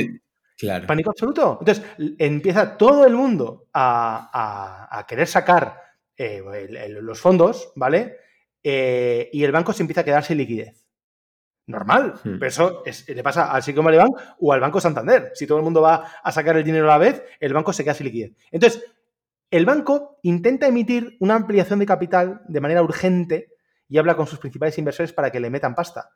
[0.56, 0.86] Claro.
[0.86, 1.58] Pánico absoluto.
[1.60, 1.84] Entonces,
[2.18, 5.82] empieza todo el mundo a, querer sacar
[6.16, 6.42] eh,
[6.88, 8.16] los fondos, ¿vale?
[8.62, 10.84] Eh, y el banco se empieza a quedar sin liquidez.
[11.66, 12.14] Normal.
[12.22, 12.38] Hmm.
[12.38, 15.32] Pero eso le pasa al Silicon Valley Bank o al Banco Santander.
[15.34, 17.84] Si todo el mundo va a sacar el dinero a la vez, el banco se
[17.84, 18.32] queda sin liquidez.
[18.50, 18.82] Entonces,
[19.50, 23.52] el banco intenta emitir una ampliación de capital de manera urgente
[23.88, 26.15] y habla con sus principales inversores para que le metan pasta.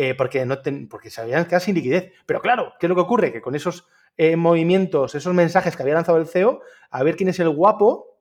[0.00, 0.58] Eh, porque, no
[0.88, 2.12] porque se habían quedado sin liquidez.
[2.24, 3.32] Pero claro, ¿qué es lo que ocurre?
[3.32, 7.28] Que con esos eh, movimientos, esos mensajes que había lanzado el CEO, a ver quién
[7.28, 8.20] es el guapo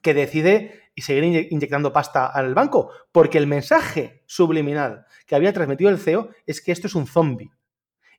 [0.00, 2.92] que decide y seguir inyectando pasta al banco.
[3.10, 7.50] Porque el mensaje subliminal que había transmitido el CEO es que esto es un zombie.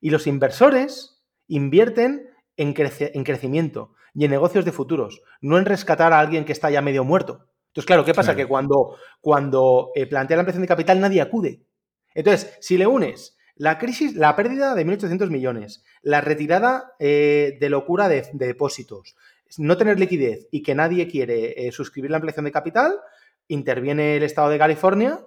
[0.02, 6.12] Y los inversores invierten en, en crecimiento y en negocios de futuros, no en rescatar
[6.12, 7.46] a alguien que está ya medio muerto.
[7.68, 8.36] Entonces, claro, ¿qué pasa?
[8.36, 11.62] Que cuando, cuando eh, plantea la ampliación de capital nadie acude.
[12.14, 17.70] Entonces, si le unes la crisis, la pérdida de 1.800 millones, la retirada eh, de
[17.70, 19.18] locura de, depósitos,
[19.58, 22.98] no tener liquidez y que nadie quiere eh, suscribir la ampliación de capital,
[23.50, 25.20] interviene el Estado de California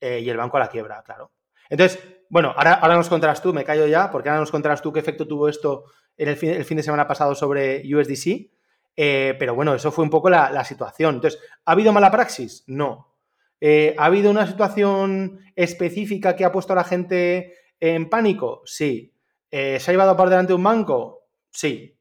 [0.00, 1.30] eh, y el banco a la quiebra, claro.
[1.70, 4.92] Entonces, bueno, ahora, ahora nos contarás tú, me callo ya, porque ahora nos contarás tú
[4.92, 5.84] qué efecto tuvo esto
[6.16, 8.50] en el fin, el fin de semana pasado sobre USDC.
[8.96, 11.14] pero bueno, eso fue un poco la, la situación.
[11.14, 12.64] Entonces, ¿ha habido mala praxis?
[12.66, 13.11] No.
[13.64, 18.62] Eh, ¿Ha habido una situación específica que ha puesto a la gente en pánico?
[18.64, 19.14] Sí.
[19.48, 21.28] Eh, ¿Se ha llevado por delante un banco?
[21.48, 21.96] Sí.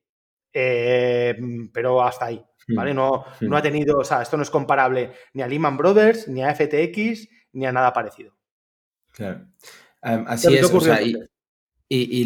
[0.51, 1.37] Eh,
[1.71, 2.43] pero hasta ahí.
[2.67, 2.75] Hmm.
[2.75, 2.95] ¿Vale?
[2.95, 3.47] No, hmm.
[3.47, 6.55] no ha tenido, o sea, esto no es comparable ni a Lehman Brothers, ni a
[6.55, 8.33] FTX, ni a nada parecido.
[9.11, 9.45] Claro.
[10.01, 10.73] así es.
[10.73, 11.15] O sea, y,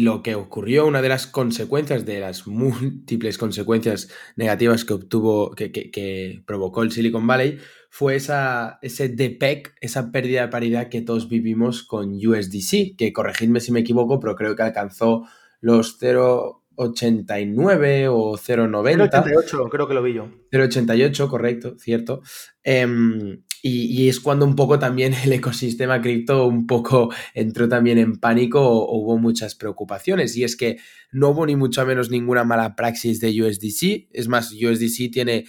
[0.00, 6.40] lo que ocurrió, una de las consecuencias, de las múltiples consecuencias negativas que obtuvo, que,
[6.46, 7.58] provocó el Silicon Valley,
[7.90, 13.58] fue esa, ese DPEC, esa pérdida de paridad que todos vivimos con USDC, que corregidme
[13.58, 15.24] si me equivoco, pero creo que alcanzó
[15.60, 19.10] los 0,89 o 0,90.
[19.10, 20.28] 0,88 creo que lo vi yo.
[20.52, 22.22] 0,88, correcto, cierto.
[22.62, 28.18] Em, y, es cuando un poco también el ecosistema cripto un poco entró también en
[28.18, 30.36] pánico o, hubo muchas preocupaciones.
[30.36, 30.78] Y es que
[31.12, 34.08] no hubo ni mucho menos ninguna mala praxis de USDC.
[34.12, 35.44] Es más, USDC tiene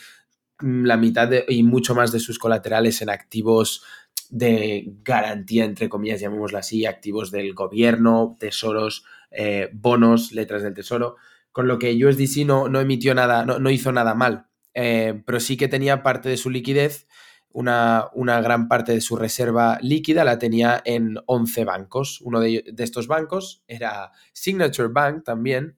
[0.60, 3.84] mm, la mitad y mucho más de sus colaterales en activos
[4.30, 11.16] de garantía, entre comillas, llamémoslo así, activos del gobierno, tesoros, eh, bonos, letras del tesoro,
[11.52, 15.56] con lo que USDC no, no emitió nada, no, hizo nada mal, eh, pero sí
[15.56, 17.08] que tenía parte de su liquidez
[17.52, 18.10] una,
[18.42, 22.22] gran parte de su reserva líquida la tenía en 11 bancos.
[22.22, 25.78] Uno de, estos bancos era Signature Bank también.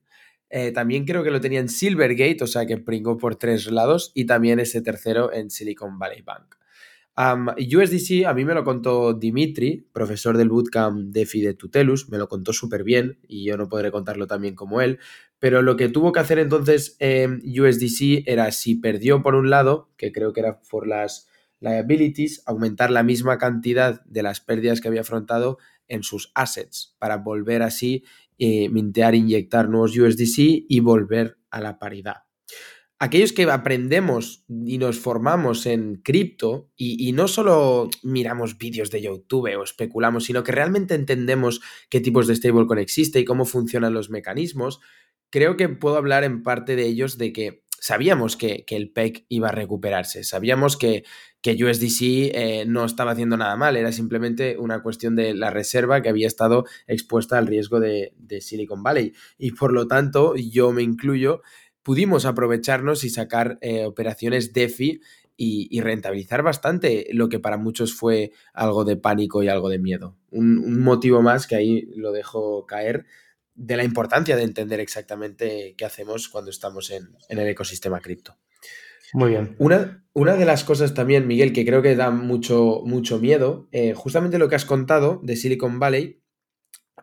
[0.49, 4.11] Eh, también creo que lo tenía en Silvergate, o sea que pringó por tres lados,
[4.15, 6.55] y también ese tercero en Silicon Valley Bank.
[7.19, 12.29] USDC a mí me lo contó Dimitri, profesor del bootcamp de Fide Tutelus, me lo
[12.29, 14.99] contó súper bien y yo no podré contarlo tan bien como él,
[15.37, 20.13] pero lo que tuvo que hacer entonces USDC era si perdió por un lado, que
[20.13, 21.27] creo que era por las
[21.59, 27.17] liabilities, aumentar la misma cantidad de las pérdidas que había afrontado en sus assets para
[27.17, 28.03] volver así,
[28.37, 32.23] eh, mintear, inyectar nuevos USDC y volver a la paridad.
[33.01, 39.01] Aquellos que aprendemos y nos formamos en cripto y, y, no solo miramos vídeos de
[39.01, 43.93] YouTube o especulamos, sino que realmente entendemos qué tipos de stablecoin existe y cómo funcionan
[43.93, 44.81] los mecanismos,
[45.29, 49.49] creo que puedo hablar en parte de ellos de que sabíamos que, el PEC iba
[49.49, 51.03] a recuperarse, sabíamos que,
[51.41, 56.01] que USDC eh, no estaba haciendo nada mal, era simplemente una cuestión de la reserva
[56.01, 59.13] que había estado expuesta al riesgo de, Silicon Valley.
[59.37, 61.41] Y por lo tanto, yo me incluyo,
[61.83, 65.01] pudimos aprovecharnos y sacar eh, operaciones DeFi
[65.41, 70.17] y, rentabilizar bastante lo que para muchos fue algo de pánico y algo de miedo.
[70.31, 73.05] Un, un motivo más que ahí lo dejo caer
[73.59, 78.37] de la importancia de entender exactamente qué hacemos cuando estamos en, el ecosistema cripto.
[79.11, 79.55] Muy bien.
[79.59, 83.93] Una, una, de las cosas también, Miguel, que creo que da mucho, mucho miedo, eh,
[83.93, 86.23] justamente lo que has contado de Silicon Valley,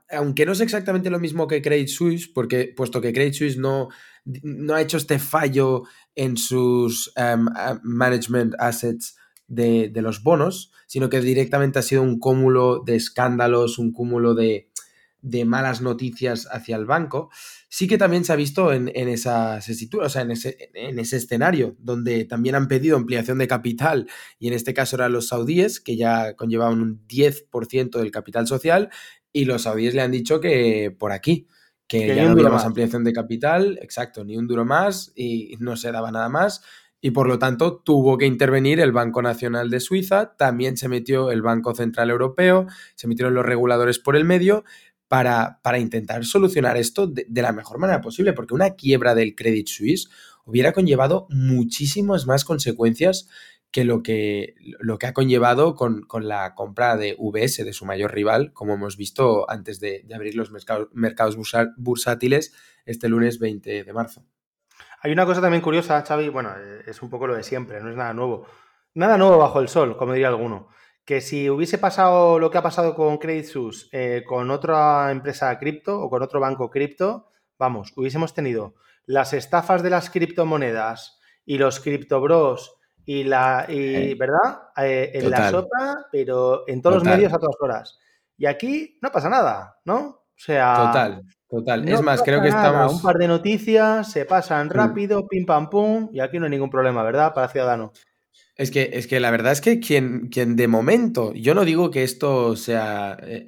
[0.09, 3.89] aunque no es exactamente lo mismo que Credit Suisse, porque puesto que Credit Suisse no,
[4.25, 5.83] no ha hecho este fallo
[6.15, 7.47] en sus em,
[7.83, 13.79] management assets de, de, los bonos, sino que directamente ha sido un cúmulo de escándalos,
[13.79, 14.71] un cúmulo de,
[15.27, 17.31] de malas noticias hacia el banco,
[17.69, 21.75] sí que también se ha visto en, esa o sea, en ese, en ese, escenario,
[21.81, 24.09] donde también han pedido ampliación de capital,
[24.39, 28.89] y en este caso eran los saudíes, que ya conllevaban un 10% del capital social,
[29.33, 31.49] y los saudíes le han dicho que por aquí,
[31.89, 32.65] que, ya no había más.
[32.65, 36.63] ampliación de capital, exacto, ni un duro más, y no se daba nada más,
[37.01, 41.31] y por lo tanto tuvo que intervenir el Banco Nacional de Suiza, también se metió
[41.31, 44.65] el Banco Central Europeo, se metieron los reguladores por el medio,
[45.09, 50.09] para, intentar solucionar esto de, la mejor manera posible, porque una quiebra del Credit Suisse
[50.45, 53.29] hubiera conllevado muchísimas más consecuencias
[53.71, 58.15] que lo que, lo que ha conllevado con, la compra de VS, de su mayor
[58.15, 61.37] rival, como hemos visto antes de, abrir los mercados, mercados
[61.77, 62.53] bursátiles
[62.85, 64.25] este lunes 20 de marzo.
[65.03, 66.51] Hay una cosa también curiosa, Xavi, bueno,
[66.87, 68.47] es un poco lo de siempre, no es nada nuevo.
[68.95, 70.69] Nada nuevo bajo el sol, como diría alguno
[71.07, 75.57] que si hubiese pasado lo que ha pasado con Credit Suisse eh, con otra empresa
[75.57, 78.75] cripto o con otro banco cripto, vamos, hubiésemos tenido
[79.07, 84.63] las estafas de las criptomonedas y los criptobros y la, y, ¿verdad?
[84.77, 87.99] Eh, en la sopa, pero en todos los medios a todas horas.
[88.37, 89.99] Y aquí no pasa nada, ¿no?
[89.99, 90.75] O sea.
[90.75, 91.89] Total, total.
[91.89, 92.95] es más, creo que estamos.
[92.95, 94.71] Un par de noticias, se pasan mm.
[94.71, 97.33] rápido, pim pam pum, y aquí no hay ningún problema, ¿verdad?
[97.33, 97.93] Para Ciudadano.
[98.57, 101.91] Es que, es que la verdad es que quien, quien de momento, yo no digo
[101.91, 103.45] que esto sea eh,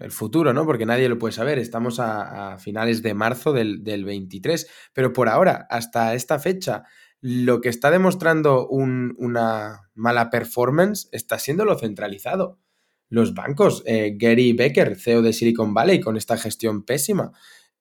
[0.00, 0.64] el, futuro, ¿no?
[0.64, 5.66] Porque nadie lo puede saber, estamos a, finales de marzo del, 23, pero por ahora,
[5.70, 6.84] hasta esta fecha,
[7.20, 12.60] lo que está demostrando una mala performance está siendo lo centralizado.
[13.08, 17.32] Los bancos, eh, Gary Becker, CEO de Silicon Valley, con esta gestión pésima.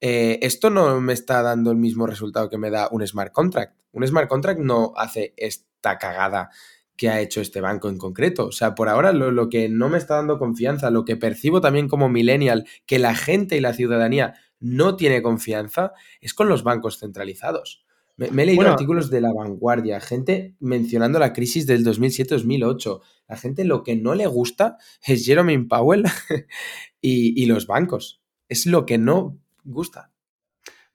[0.01, 3.77] Eh, esto no me está dando el mismo resultado que me da un smart contract.
[3.91, 6.49] Un smart contract no hace esto cagada
[6.95, 8.47] que ha hecho este banco en concreto.
[8.47, 11.87] O sea, por ahora lo, que no me está dando confianza, lo que percibo también
[11.87, 16.99] como millennial, que la gente y la ciudadanía no tiene confianza, es con los bancos
[16.99, 17.85] centralizados.
[18.15, 23.01] Me, he leído artículos de la vanguardia, gente mencionando la crisis del 2007-2008.
[23.27, 26.03] La gente lo que no le gusta es Jerome Powell
[27.01, 28.21] y, los bancos.
[28.47, 30.11] Es lo que no gusta.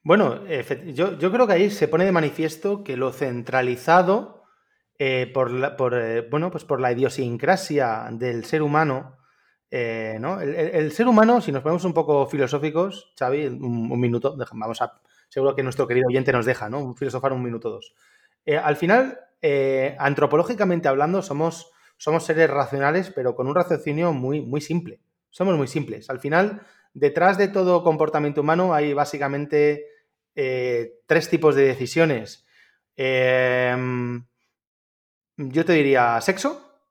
[0.05, 0.47] Bueno,
[0.95, 4.38] yo, yo creo que ahí se pone de manifiesto que lo centralizado
[5.01, 9.17] eh, por, la, eh, bueno, pues por la idiosincrasia del ser humano.
[9.71, 10.41] Eh, ¿no?
[10.41, 15.55] el, ser humano, si nos ponemos un poco filosóficos, Xavi, un, minuto, vamos a, seguro
[15.55, 16.95] que nuestro querido oyente nos deja, ¿no?
[16.95, 17.95] Filosofar un minuto dos.
[18.47, 19.21] al final,
[19.99, 25.01] antropológicamente hablando, somos, somos seres racionales, pero con un raciocinio muy, muy simple.
[25.29, 26.09] Somos muy simples.
[26.09, 26.63] Al final,
[26.95, 29.85] detrás de todo comportamiento humano hay básicamente
[30.35, 32.47] tres tipos de decisiones.
[35.39, 36.83] Yo te diría sexo,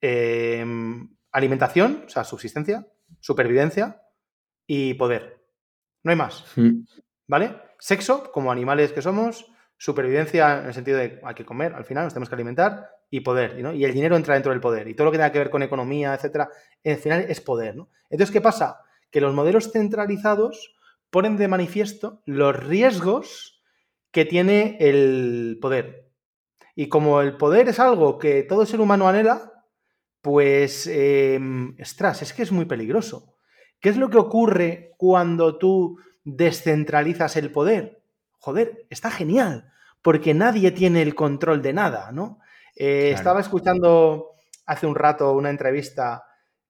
[0.00, 2.86] em, alimentación, o sea, subsistencia,
[3.20, 4.02] supervivencia
[4.66, 5.42] y poder.
[6.02, 6.44] No hay más.
[6.56, 6.84] Hmm.
[7.26, 7.56] ¿Vale?
[7.78, 9.46] Sexo, como animales que somos,
[9.78, 13.20] supervivencia en el sentido de hay que comer, al final nos tenemos que alimentar, y
[13.20, 13.72] poder, ¿no?
[13.72, 14.88] Y el dinero entra dentro del poder.
[14.88, 16.48] Y todo lo que tenga que ver con economía, etcétera,
[16.84, 17.88] al final es poder, ¿no?
[18.10, 18.80] Entonces, ¿qué pasa?
[19.10, 20.74] Que los modelos centralizados
[21.10, 23.62] ponen de manifiesto los riesgos
[24.10, 26.05] que tiene el poder.
[26.76, 29.64] Y como el poder es algo que todo ser humano anhela,
[30.20, 31.40] pues, eh,
[31.78, 33.34] es que es muy peligroso.
[33.80, 38.02] ¿Qué es lo que ocurre cuando tú descentralizas el poder?
[38.38, 42.40] Joder, está genial, porque nadie tiene el control de nada, ¿no?
[42.76, 44.32] Eh, estaba escuchando
[44.66, 46.24] hace un rato una entrevista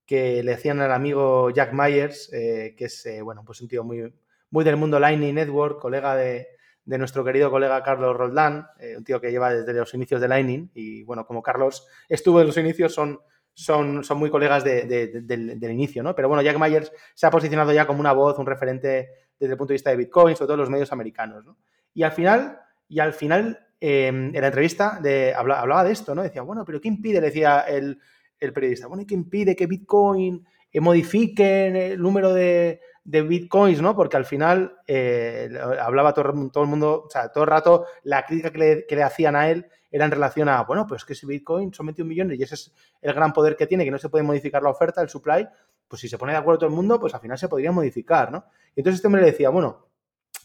[0.07, 3.83] que le hacían al amigo Jack Myers, eh, que es, eh, bueno, pues un tío
[3.83, 4.14] muy,
[4.51, 6.47] muy del mundo Lightning Network, colega de,
[6.87, 10.29] de nuestro querido colega Carlos Roldán, eh, un tío que lleva desde los inicios de
[10.29, 10.70] Lightning.
[10.72, 13.20] Y bueno, como Carlos estuvo en los inicios, son,
[13.53, 16.14] son, son muy colegas del, inicio, ¿no?
[16.14, 19.59] Pero bueno, Jack Myers se ha posicionado ya como una voz, un referente desde el
[19.59, 21.59] punto de vista de Bitcoin, sobre todo los medios americanos, ¿no?
[21.92, 26.22] Y al final, y al final em, en la entrevista de, hablaba, de esto, ¿no?
[26.22, 27.20] Decía, bueno, pero ¿qué impide?
[27.20, 27.99] Le decía el,
[28.38, 33.95] periodista, bueno, ¿y qué impide que Bitcoin eh, modifique el número de, bitcoins, ¿no?
[33.95, 35.49] Porque al final eh,
[35.81, 39.49] hablaba todo, el mundo, o sea, todo el rato la crítica que le, hacían a
[39.51, 42.57] él era en relación a, bueno, pues que si Bitcoin son 21 millones y ese
[42.57, 45.47] es el gran poder que tiene, que no se puede modificar la oferta, el supply,
[45.88, 48.33] pues si se pone de acuerdo todo el mundo, pues al final se podría modificar,
[48.33, 48.47] ¿no?
[48.75, 49.87] Y entonces este hombre le decía, bueno,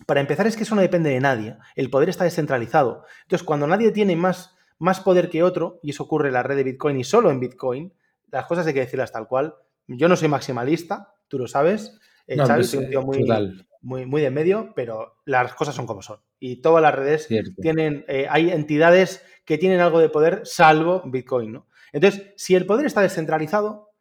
[0.06, 3.06] para empezar es que eso no depende de nadie, el poder está descentralizado.
[3.24, 6.56] Entonces, cuando nadie tiene más, más poder que otro, y eso ocurre en la red
[6.56, 7.94] de Bitcoin y solo en Bitcoin,
[8.32, 9.56] las cosas hay que decirlas tal cual.
[9.88, 13.26] Yo no soy maximalista, tú lo sabes, eh, no, Xavi, un tío muy,
[13.82, 16.20] muy, muy, de medio, pero las cosas son como son.
[16.40, 17.28] Y todas las redes
[17.62, 21.68] tienen, eh, hay entidades que tienen algo de poder, salvo Bitcoin, ¿no?
[21.92, 23.92] Entonces, si el poder está descentralizado,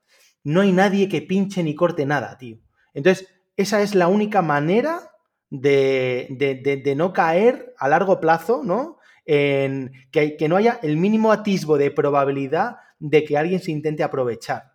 [0.45, 2.59] no hay nadie que pinche ni corte nada, tío.
[2.95, 5.11] Entonces, esa es la única manera
[5.51, 8.99] de, no caer a largo plazo, ¿no?
[9.27, 14.03] En que, que no haya el mínimo atisbo de probabilidad de que alguien se intente
[14.03, 14.73] aprovechar.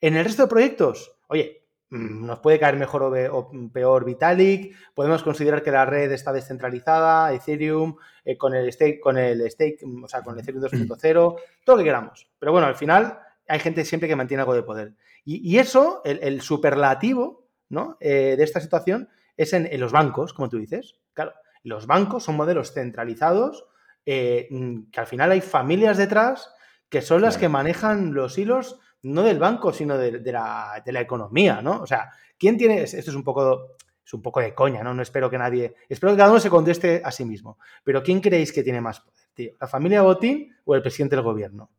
[0.00, 1.59] En el resto de proyectos, oye,
[1.90, 7.96] nos puede caer mejor o, peor Vitalik, podemos considerar que la red está descentralizada, Ethereum,
[8.24, 11.78] eh, con el stake, con el stake, o sea, con el Ethereum 2.0, todo lo
[11.78, 12.30] que queramos.
[12.38, 14.94] Pero bueno, al final hay gente siempre que mantiene algo de poder.
[15.24, 17.96] Y, eso, el, superlativo ¿no?
[18.00, 20.96] Eh, de esta situación, es en, los bancos, como tú dices.
[21.12, 23.66] Claro, los bancos son modelos centralizados
[24.06, 26.52] eh, mm, que al final hay familias detrás
[26.88, 31.82] que son las que manejan los hilos no del banco, sino de, la, economía, ¿no?
[31.82, 32.82] O sea, ¿quién tiene...?
[32.82, 33.76] Esto es un poco...
[34.04, 34.92] Es un poco de coña, ¿no?
[34.92, 35.76] No espero que nadie...
[35.88, 37.58] Espero que cada uno se conteste a sí mismo.
[37.84, 39.52] Pero ¿quién creéis que tiene más poder, tío?
[39.60, 41.70] ¿La familia Botín o el presidente del gobierno?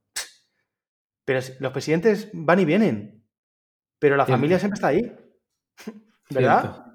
[1.26, 3.24] Pero los presidentes van y vienen.
[4.00, 5.12] Pero la familia siempre está ahí.
[6.30, 6.86] ¿Verdad?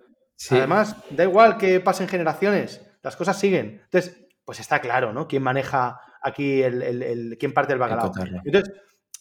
[0.50, 3.80] Además, da igual que pasen generaciones, las cosas siguen.
[3.84, 5.26] Entonces, pues está claro, ¿no?
[5.26, 8.12] ¿Quién maneja aquí el, quién parte el bacalao?
[8.44, 8.74] Entonces,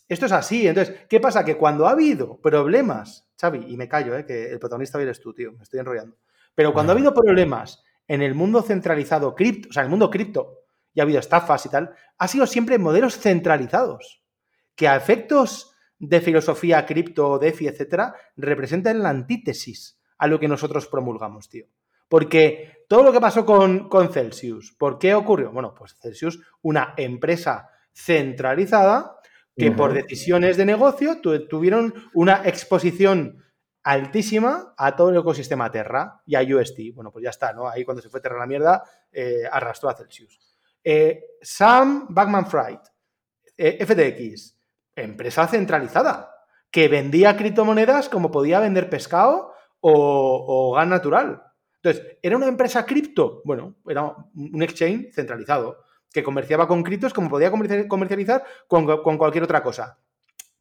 [0.07, 0.67] esto es así.
[0.67, 1.43] Entonces, ¿qué pasa?
[1.43, 4.25] Que cuando ha habido problemas, Xavi, y me callo, ¿eh?
[4.25, 6.17] que el protagonista hoy eres tú, tío, me estoy enrollando.
[6.53, 10.09] Pero cuando ha habido problemas en el mundo centralizado cripto, o sea, en el mundo
[10.09, 10.59] cripto,
[10.93, 14.23] y ha habido estafas y tal, ha sido siempre modelos centralizados,
[14.75, 20.87] que a efectos de filosofía cripto, DeFi, etcétera, representan la antítesis a lo que nosotros
[20.87, 21.65] promulgamos, tío.
[22.07, 25.51] Porque todo lo que pasó con, con Celsius, ¿por qué ocurrió?
[25.51, 29.14] Bueno, pues Celsius, una empresa centralizada
[29.55, 33.43] que por decisiones de negocio tuvieron una exposición
[33.83, 36.93] altísima a todo el ecosistema Terra y a UST.
[36.93, 37.69] Bueno, pues ya está, ¿no?
[37.69, 40.39] Ahí cuando se fue Terra a la mierda, eh, arrastró a Celsius.
[40.83, 42.79] Eh, Sam Backman Fried,
[43.57, 44.57] eh, FTX,
[44.95, 46.31] empresa centralizada,
[46.69, 51.43] que vendía criptomonedas como podía vender pescado o, gas natural.
[51.75, 53.43] Entonces, ¿era una empresa cripto?
[53.45, 55.84] Bueno, era un exchange centralizado
[56.15, 58.85] que comerciaba con criptos como podía comercializar con,
[59.17, 59.99] cualquier otra cosa.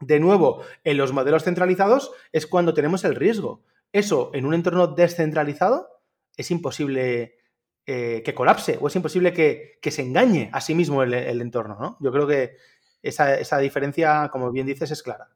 [0.00, 3.62] De nuevo, en los modelos centralizados es cuando tenemos el riesgo.
[3.92, 6.02] Eso en un entorno descentralizado
[6.36, 7.38] es imposible
[7.86, 11.78] eh, que colapse o es imposible que, se engañe a sí mismo el, entorno.
[11.80, 11.98] ¿no?
[12.00, 12.56] Yo creo que
[13.00, 15.28] esa, esa diferencia, como bien dices, es clara.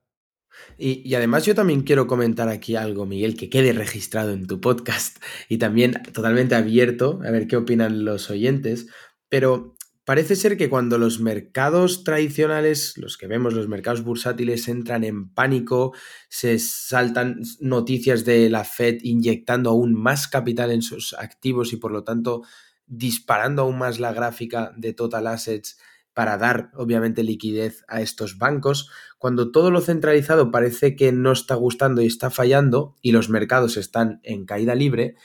[0.76, 5.22] Y, además yo también quiero comentar aquí algo, Miguel, que quede registrado en tu podcast
[5.48, 8.88] y también totalmente abierto a ver qué opinan los oyentes,
[9.28, 9.77] pero
[10.08, 15.28] parece ser que cuando los mercados tradicionales, los que vemos, los mercados bursátiles, entran en
[15.34, 15.92] pánico,
[16.30, 21.92] se saltan noticias de la Fed inyectando aún más capital en sus activos y por
[21.92, 22.40] lo tanto
[22.86, 25.78] disparando aún más la gráfica de total assets
[26.14, 31.54] para dar, obviamente, liquidez a estos bancos, cuando todo lo centralizado parece que no está
[31.54, 35.16] gustando y está fallando y los mercados están en caída libre,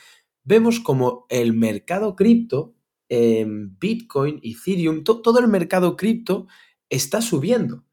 [0.42, 2.73] vemos como el mercado cripto,
[3.08, 6.46] Bitcoin, Ethereum, todo el mercado cripto
[6.88, 7.84] está subiendo.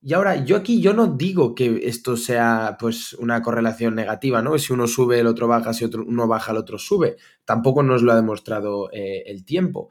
[0.00, 4.56] Y ahora, yo aquí yo no digo que esto sea pues una correlación negativa, ¿no?
[4.58, 7.16] Si uno sube, el otro baja, si otro, uno baja, el otro sube.
[7.44, 9.90] Tampoco nos lo ha demostrado eh, el tiempo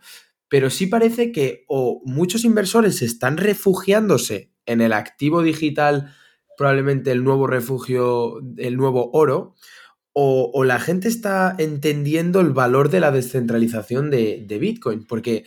[0.50, 6.14] pero sí parece que o muchos inversores están refugiándose en el activo digital,
[6.58, 9.56] probablemente el nuevo refugio, el nuevo oro,
[10.20, 15.46] o, la gente está entendiendo el valor de la descentralización de, Bitcoin, porque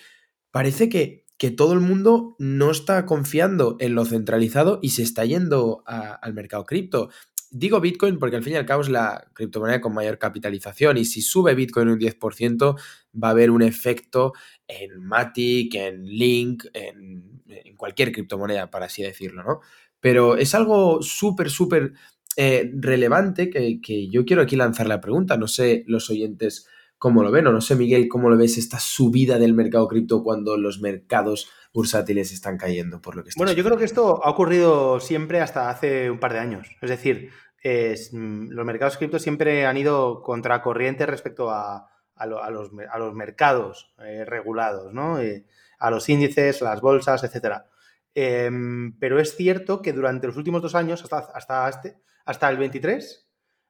[0.52, 5.82] parece que, todo el mundo no está confiando en lo centralizado y se está yendo
[5.86, 7.08] al mercado cripto.
[7.50, 11.06] Digo Bitcoin porque al fin y al cabo es la criptomoneda con mayor capitalización y
[11.06, 12.78] si sube Bitcoin un 10%
[13.12, 14.34] va a haber un efecto
[14.68, 17.40] en Matic, en Link, en,
[17.76, 19.60] cualquier criptomoneda, para así decirlo, ¿no?
[19.98, 21.94] Pero es algo súper, súper
[22.36, 25.36] eh, relevante que, yo quiero aquí lanzar la pregunta.
[25.36, 26.68] No sé los oyentes
[26.98, 27.46] cómo lo ven.
[27.46, 31.50] O no sé, Miguel, cómo lo ves esta subida del mercado cripto cuando los mercados
[31.72, 35.70] bursátiles están cayendo, por lo que Bueno, yo creo que esto ha ocurrido siempre hasta
[35.70, 36.68] hace un par de años.
[36.80, 37.30] Es decir,
[37.64, 41.88] mm, los mercados cripto siempre han ido contracorriente respecto a,
[42.26, 42.72] los,
[43.14, 45.20] mercados eh, regulados, ¿no?
[45.20, 45.46] Eh,
[45.78, 47.69] a los índices, las bolsas, etcétera.
[48.14, 52.56] Em, pero es cierto que durante los últimos dos años, hasta, hasta, este, hasta el
[52.56, 53.28] 23,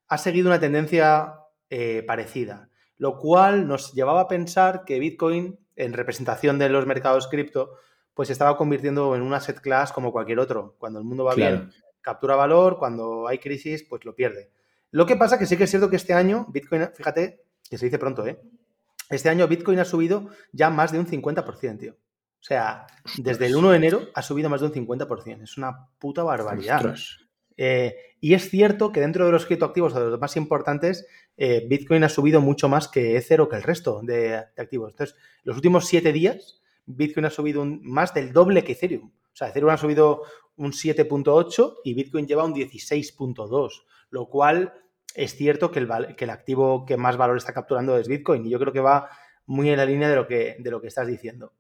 [0.09, 1.35] ha seguido una tendencia
[1.69, 7.29] eh, parecida, lo cual nos llevaba a pensar que Bitcoin, en representación de los mercados
[7.29, 7.77] cripto,
[8.15, 10.75] pues se estaba convirtiendo en un asset class como cualquier otro.
[10.79, 11.71] Cuando el mundo va bien,
[12.01, 14.51] captura valor, cuando hay crisis, pues lo pierde.
[14.91, 17.87] Lo que pasa que sí que es cierto que este año Bitcoin, fíjate, que se
[17.87, 18.41] dice pronto, ¿eh?
[19.09, 21.97] Este año Bitcoin ha subido ya más de un 50%, tío.
[22.41, 22.87] O sea,
[23.19, 25.43] desde el 1 de enero ha subido más de un 50%.
[25.43, 26.95] Es una puta barbaridad.
[27.57, 32.03] Eh, y es cierto que dentro de los criptoactivos, de los más importantes, eh, Bitcoin
[32.05, 34.93] ha subido mucho más que Ether o que el resto de, activos.
[34.93, 39.11] Entonces, los últimos siete días, Bitcoin ha subido más del doble que Ethereum.
[39.11, 40.23] O sea, Ethereum ha subido
[40.57, 44.73] un 7.8 y Bitcoin lleva un 16.2, lo cual
[45.15, 48.51] es cierto que el, que el activo que más valor está capturando es Bitcoin y
[48.51, 49.11] yo creo que va
[49.47, 51.53] muy en la línea de lo que, de lo que estás diciendo.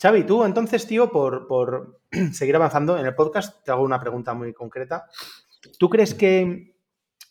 [0.00, 2.00] Xavi, tú entonces, tío, por,
[2.32, 5.06] seguir avanzando en el podcast, te hago una pregunta muy concreta.
[5.78, 6.76] ¿Tú crees que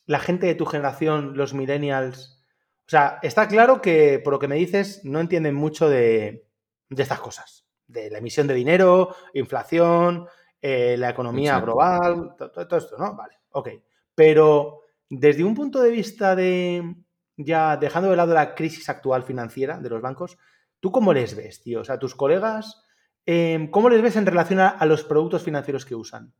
[0.06, 2.44] la gente de tu generación, los millennials,
[2.86, 6.48] o sea, está claro que por lo que me dices no entienden mucho de,
[6.90, 10.28] estas cosas, de la emisión de dinero, inflación,
[10.62, 13.16] eh, la economía global, todo, esto, ¿no?
[13.16, 13.70] Vale, ok.
[14.16, 16.96] Pero desde un punto de vista de,
[17.38, 20.38] ya dejando de lado la crisis actual financiera de los bancos,
[20.84, 21.80] ¿Tú cómo les ves, tío?
[21.80, 22.84] O sea, tus colegas,
[23.26, 26.34] em, ¿cómo les ves en relación a, los productos financieros que usan?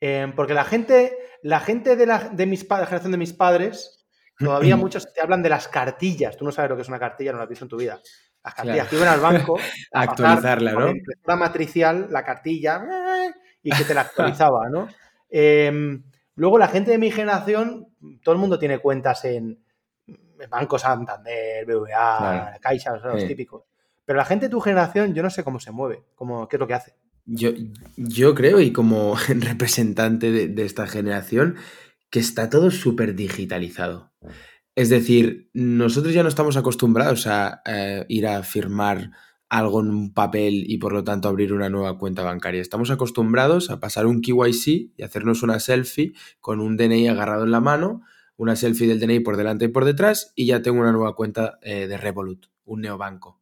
[0.00, 4.06] Em, porque la gente, la gente de, la, de mis la generación de mis padres,
[4.38, 6.36] todavía muchos te hablan de las cartillas.
[6.36, 7.98] Tú no sabes lo que es una cartilla, no la has visto en tu vida.
[8.44, 9.56] Las cartillas que iban al banco
[9.94, 10.92] a actualizarla, ¿no?
[11.24, 12.84] La matricial, la cartilla,
[13.62, 14.88] y que te la actualizaba, ¿no?
[15.30, 16.04] Em,
[16.34, 19.64] luego la gente de mi generación, todo el mundo tiene cuentas en,
[20.50, 23.69] Banco Santander, BVA, Caixa, los típicos.
[24.04, 26.60] Pero la gente de tu generación, yo no sé cómo se mueve, cómo, qué es
[26.60, 26.94] lo que hace.
[27.26, 31.56] Yo, creo, y como representante de, esta generación,
[32.10, 34.12] que está todo súper digitalizado.
[34.74, 37.62] Es decir, nosotros ya no estamos acostumbrados a
[38.08, 39.10] ir a firmar
[39.50, 42.62] algo en un papel y por lo tanto abrir una nueva cuenta bancaria.
[42.62, 47.50] Estamos acostumbrados a pasar un KYC y hacernos una selfie con un DNI agarrado en
[47.50, 48.02] la mano,
[48.36, 51.58] una selfie del DNI por delante y por detrás y ya tengo una nueva cuenta
[51.62, 53.39] eh, de Revolut, un neobanco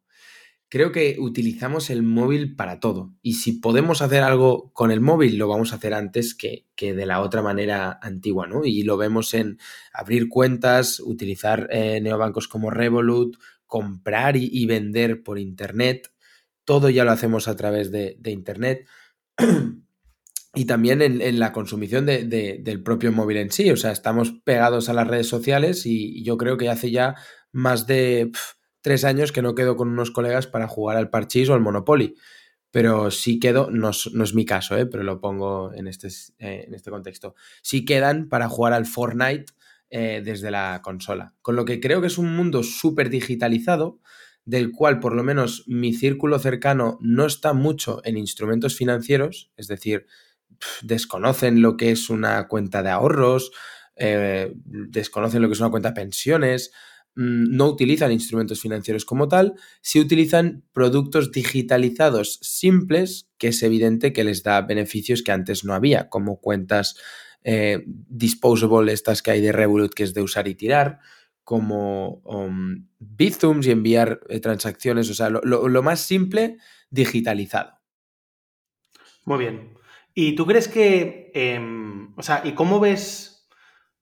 [0.69, 3.11] creo que utilizamos el móvil para todo.
[3.21, 7.05] Y si podemos hacer algo con el móvil, lo vamos a hacer antes que, de
[7.05, 8.63] la otra manera antigua, ¿no?
[8.63, 9.57] Y lo vemos en
[9.91, 16.11] abrir cuentas, utilizar eh, neobancos como Revolut, comprar y, vender por Internet.
[16.65, 18.87] Todo ya lo hacemos a través de, Internet.
[20.53, 23.71] y también en, la consumición del propio móvil en sí.
[23.71, 27.15] O sea, estamos pegados a las redes sociales y yo creo que hace ya
[27.51, 28.31] más de
[28.81, 32.15] tres años que no quedo con unos colegas para jugar al parchís o al Monopoly.
[32.71, 34.85] Pero sí quedo, no, es mi caso, ¿eh?
[34.85, 36.07] pero lo pongo en este,
[36.37, 37.35] eh, en este contexto.
[37.63, 39.53] Sí quedan para jugar al Fortnite
[39.89, 41.33] eh, desde la consola.
[41.41, 43.99] Con lo que creo que es un mundo súper digitalizado,
[44.45, 49.67] del cual por lo menos mi círculo cercano no está mucho en instrumentos financieros, es
[49.67, 50.05] decir,
[50.81, 53.51] desconocen lo que es una cuenta de ahorros,
[54.65, 56.71] desconocen lo que es una cuenta de pensiones,
[57.15, 64.23] no utilizan instrumentos financieros como tal, si utilizan productos digitalizados simples, que es evidente que
[64.23, 66.95] les da beneficios que antes no había, como cuentas
[67.43, 70.99] eh, disposable, estas que hay de Revolut, que es de usar y tirar,
[71.43, 72.87] como um,
[73.17, 76.57] y enviar eh, transacciones, o sea, lo, más simple,
[76.91, 77.79] digitalizado.
[79.25, 79.73] Muy bien.
[80.13, 83.28] ¿Y tú crees que, em, o sea, ¿y cómo ves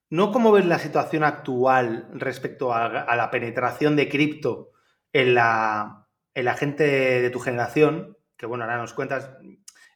[0.09, 4.71] no cómo ves la situación actual respecto a, la penetración de cripto
[5.11, 6.83] en la, en la gente
[7.21, 9.31] de tu generación, que bueno, ahora nos cuentas,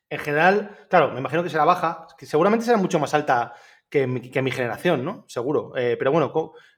[0.10, 3.54] en general, claro, me imagino que será baja, que seguramente será mucho más alta
[3.90, 5.26] que mi, generación, ¿no?
[5.28, 5.74] Seguro.
[5.76, 6.32] Eh, pero bueno,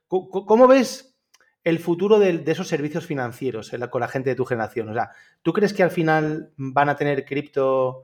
[0.07, 1.15] ¿cómo, ves
[1.63, 4.89] el futuro de, esos servicios financieros con la gente de tu generación?
[4.89, 5.11] O sea,
[5.41, 8.03] ¿tú crees que al final van a tener cripto,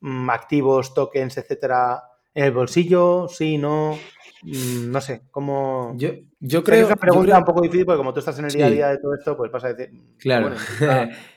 [0.00, 2.02] mm, activos, tokens, etcétera,
[2.34, 3.28] el bolsillo?
[3.28, 3.98] Sí, no.
[4.42, 5.94] Mm, no sé, cómo.
[5.96, 6.80] Yo, yo creo.
[6.80, 8.88] Es una pregunta un poco difícil porque, como tú estás en el día a día
[8.88, 9.92] de todo esto, pues vas a decir.
[10.18, 10.54] Claro.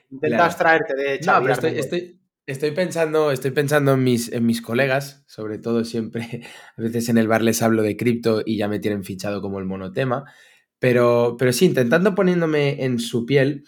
[0.09, 5.23] intentas traerte de No, pero estoy, estoy, pensando, estoy pensando en mis, en mis colegas,
[5.27, 6.41] sobre todo siempre.
[6.77, 9.59] A veces en el bar les hablo de cripto y ya me tienen fichado como
[9.59, 10.25] el monotema.
[10.79, 13.63] Pero, pero sí, intentando poniéndome en su piel,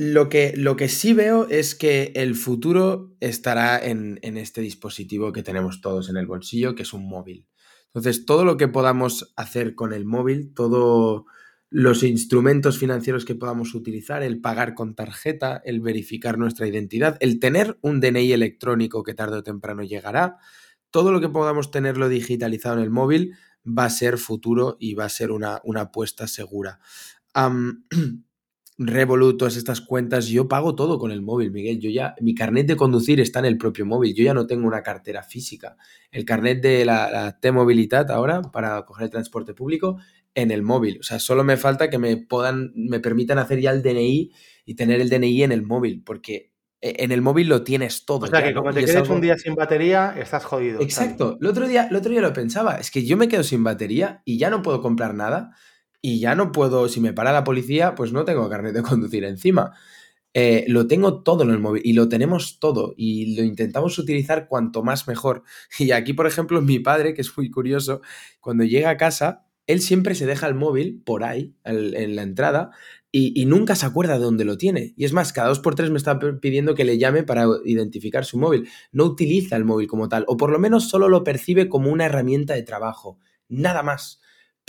[0.00, 5.30] lo, que, lo que sí veo es que el futuro estará en, en este dispositivo
[5.30, 7.46] que tenemos todos en el bolsillo, que es un móvil.
[7.88, 11.24] Entonces, todo lo que podamos hacer con el móvil, todos
[11.68, 17.38] los instrumentos financieros que podamos utilizar, el pagar con tarjeta, el verificar nuestra identidad, el
[17.38, 20.38] tener un DNI electrónico que tarde o temprano llegará,
[20.90, 23.34] todo lo que podamos tenerlo digitalizado en el móvil
[23.66, 26.80] va a ser futuro y va a ser una, una apuesta segura.
[28.82, 31.80] Revolut, todas estas cuentas, yo pago todo con el móvil, Miguel.
[31.80, 34.14] Yo ya, mi carnet de conducir está en el propio móvil.
[34.14, 35.76] Yo ya no tengo una cartera física.
[36.10, 39.98] El carnet de la, T-Movilidad ahora para coger el transporte público
[40.34, 40.96] en el móvil.
[40.98, 44.32] O sea, solo me falta que me puedan, me permitan hacer ya el DNI
[44.64, 48.24] y tener el DNI en el móvil, porque e, en el móvil lo tienes todo.
[48.24, 50.80] O sea, que como te quedes un día sin batería, estás jodido.
[50.80, 51.36] Exacto.
[51.38, 52.76] El otro, día, el otro día lo pensaba.
[52.76, 55.54] Es que yo me quedo sin batería y ya no puedo comprar nada
[56.02, 59.24] y ya no puedo, si me para la policía, pues no tengo carnet de conducir
[59.24, 59.72] encima.
[60.32, 64.46] Eh, lo tengo todo en el móvil y lo tenemos todo y lo intentamos utilizar
[64.48, 65.42] cuanto más mejor.
[65.78, 68.00] Y aquí, por ejemplo, mi padre, que es muy curioso,
[68.40, 72.70] cuando llega a casa, él siempre se deja el móvil por ahí, en la entrada,
[73.12, 74.94] y, nunca se acuerda de dónde lo tiene.
[74.96, 78.24] Y es más, cada dos por tres me está pidiendo que le llame para identificar
[78.24, 78.68] su móvil.
[78.92, 82.06] No utiliza el móvil como tal, o por lo menos solo lo percibe como una
[82.06, 83.18] herramienta de trabajo.
[83.48, 84.19] Nada más.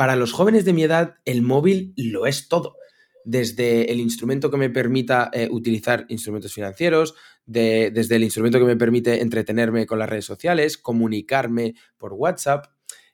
[0.02, 2.78] Para los jóvenes de mi edad, el móvil lo es todo.
[3.24, 7.14] Desde el instrumento que me permita eh, utilizar instrumentos financieros,
[7.46, 12.66] desde el instrumento que me permite entretenerme con las redes sociales, comunicarme por WhatsApp.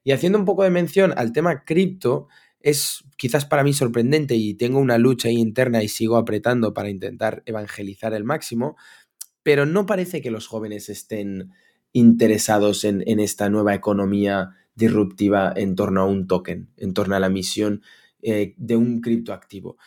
[0.05, 2.29] Y haciendo un poco de mención al tema cripto,
[2.61, 7.43] es quizás para mí sorprendente y tengo una lucha interna y sigo apretando para intentar
[7.45, 8.77] evangelizar el máximo,
[9.43, 11.51] pero no parece que los jóvenes estén
[11.91, 17.29] interesados en esta nueva economía disruptiva en torno a un token, en torno a la
[17.29, 17.81] misión
[18.21, 19.77] eh, de un criptoactivo.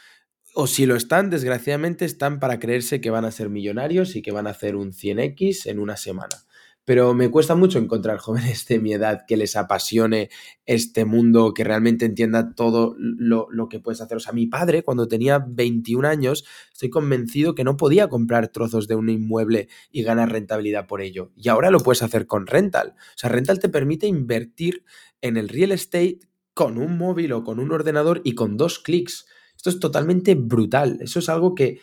[0.55, 4.33] O si lo están, desgraciadamente están para creerse que van a ser millonarios y que
[4.33, 6.45] van a hacer un 100x en una semana
[6.91, 10.29] pero me cuesta mucho encontrar jóvenes de mi edad que les apasione
[10.67, 14.17] este mundo, que realmente entienda todo lo, que puedes hacer.
[14.17, 18.89] O sea, mi padre, cuando tenía 21 años, estoy convencido que no podía comprar trozos
[18.89, 21.31] de un inmueble y ganar rentabilidad por ello.
[21.37, 22.97] Y ahora lo puedes hacer con rental.
[22.99, 24.83] O sea, rental te permite invertir
[25.21, 26.19] en el real estate
[26.55, 29.27] con un móvil o con un ordenador y con dos clics.
[29.55, 30.99] Esto es totalmente brutal.
[31.03, 31.79] Eso es algo que,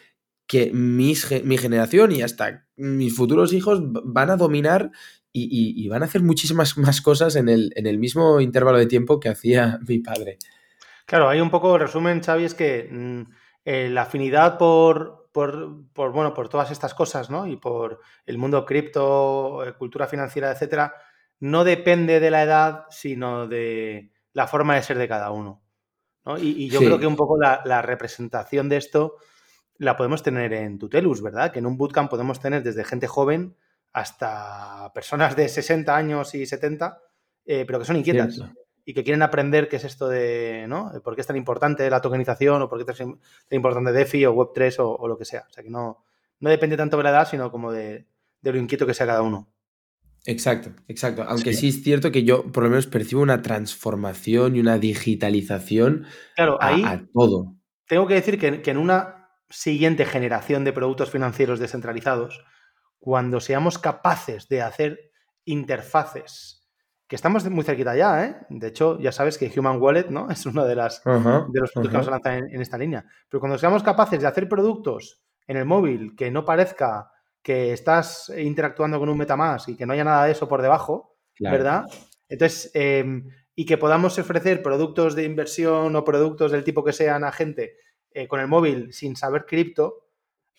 [0.48, 4.92] que mi generación y hasta mis futuros hijos van a dominar
[5.34, 9.20] y, van a hacer muchísimas más cosas en el, en el, mismo intervalo de tiempo
[9.20, 10.38] que hacía mi padre.
[11.06, 13.22] Claro, hay un poco resumen, Xavi, es que mm,
[13.66, 17.48] eh, la afinidad por, por, bueno, por todas estas cosas, ¿no?
[17.48, 20.94] Y por el mundo cripto, eh, cultura financiera, etcétera,
[21.40, 25.62] no depende de la edad, sino de la forma de ser de cada uno.
[26.40, 29.16] Y, yo creo que un poco la, la representación de esto
[29.78, 31.52] la podemos tener en Tutelus, ¿verdad?
[31.52, 33.56] Que en un bootcamp podemos tener desde gente joven
[33.94, 37.02] hasta personas de 60 años y 70,
[37.46, 38.42] eh, pero que son inquietas
[38.88, 40.94] y que quieren aprender qué es esto de, ¿no?
[41.04, 43.20] ¿Por qué es tan importante la tokenización o por qué es tan
[43.52, 45.46] importante DeFi o Web3 o, lo que sea?
[45.50, 46.06] O sea, que no,
[46.40, 48.08] no depende tanto de la edad, sino como de,
[48.44, 49.52] lo inquieto que sea cada uno.
[50.24, 51.24] Exacto, exacto.
[51.28, 51.68] Aunque sí.
[51.68, 56.06] es cierto que yo por lo menos percibo una transformación y una digitalización
[56.38, 57.58] claro, ahí a, todo.
[57.90, 59.17] Tengo que decir que, que en una
[59.50, 62.46] siguiente generación de productos financieros descentralizados,
[63.00, 65.12] cuando seamos capaces de hacer
[65.46, 66.68] interfaces,
[67.08, 68.36] que estamos muy cerquita ya, ¿eh?
[68.50, 70.30] De hecho, ya sabes que Human Wallet, ¿no?
[70.32, 73.06] Es uno de, las, de los productos que vamos a lanzar en, esta línea.
[73.30, 77.10] Pero cuando seamos capaces de hacer productos en el móvil que no parezca
[77.42, 81.16] que estás interactuando con un MetaMask y que no haya nada de eso por debajo,
[81.40, 81.86] ¿verdad?
[82.28, 87.24] Entonces, em, y que podamos ofrecer productos de inversión o productos del tipo que sean
[87.24, 87.78] a gente
[88.12, 90.08] eh, con el móvil sin saber cripto,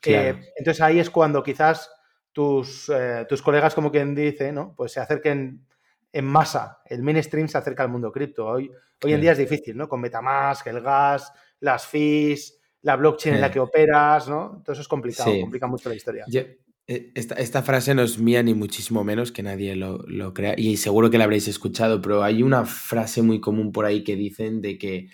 [0.04, 1.90] eh, entonces ahí es cuando quizás
[2.32, 4.74] tus, eh, tus colegas, como quien dice, ¿no?
[4.76, 5.66] Pues se acerquen
[6.12, 6.78] en masa.
[6.86, 8.46] El mainstream se acerca al mundo cripto.
[8.46, 8.70] Hoy,
[9.02, 9.88] hoy en día es difícil, ¿no?
[9.88, 14.54] Con Metamask, el gas, las fees, la blockchain en la que operas, ¿no?
[14.58, 16.24] Entonces es complicado, complica mucho la historia.
[16.86, 21.10] esta, frase no es mía ni muchísimo menos que nadie lo, lo, crea y seguro
[21.10, 24.78] que la habréis escuchado, pero hay una frase muy común por ahí que dicen de
[24.78, 25.08] que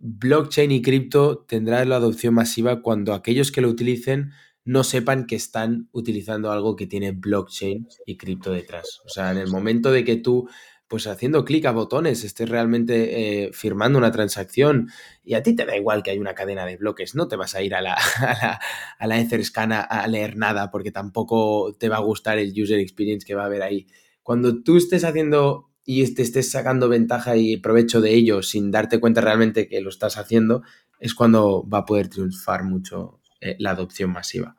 [0.00, 4.32] blockchain y cripto tendrá la adopción masiva cuando aquellos que lo utilicen
[4.64, 9.00] no sepan que están utilizando algo que tiene blockchain y cripto detrás.
[9.06, 10.46] O sea, en el momento de que tú,
[10.88, 14.90] pues haciendo clic a botones, estés realmente eh, firmando una transacción
[15.24, 17.54] y a ti te da igual que hay una cadena de bloques, no te vas
[17.54, 17.94] a ir a la,
[18.98, 23.26] a la, Etherscan a leer nada porque tampoco te va a gustar el user experience
[23.26, 23.86] que va a haber ahí.
[24.22, 29.00] Cuando tú estés haciendo y te estés sacando ventaja y provecho de ello sin darte
[29.00, 30.62] cuenta realmente que lo estás haciendo,
[31.00, 34.54] es cuando va a poder triunfar mucho eh, la adopción masiva.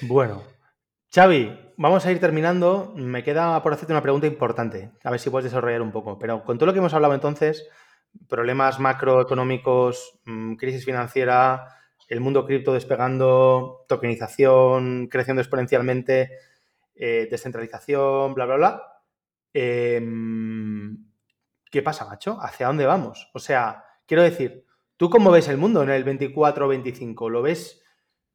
[0.00, 0.42] Bueno,
[1.14, 2.94] Xavi, vamos a ir terminando.
[2.96, 6.18] Me queda por hacerte una pregunta importante, a ver si puedes desarrollar un poco.
[6.18, 7.68] Pero con todo lo que hemos hablado entonces,
[8.26, 11.68] problemas macroeconómicos, mm, crisis financiera,
[12.08, 16.30] el mundo cripto despegando, tokenización creciendo exponencialmente,
[16.94, 18.93] eh, descentralización, bla, bla, bla.
[19.54, 21.06] Em,
[21.70, 22.38] ¿Qué pasa, macho?
[22.40, 23.30] ¿Hacia dónde vamos?
[23.34, 24.64] O sea, quiero decir,
[24.96, 27.30] ¿tú cómo ves el mundo en el 24 o 25?
[27.30, 27.82] ¿Lo ves?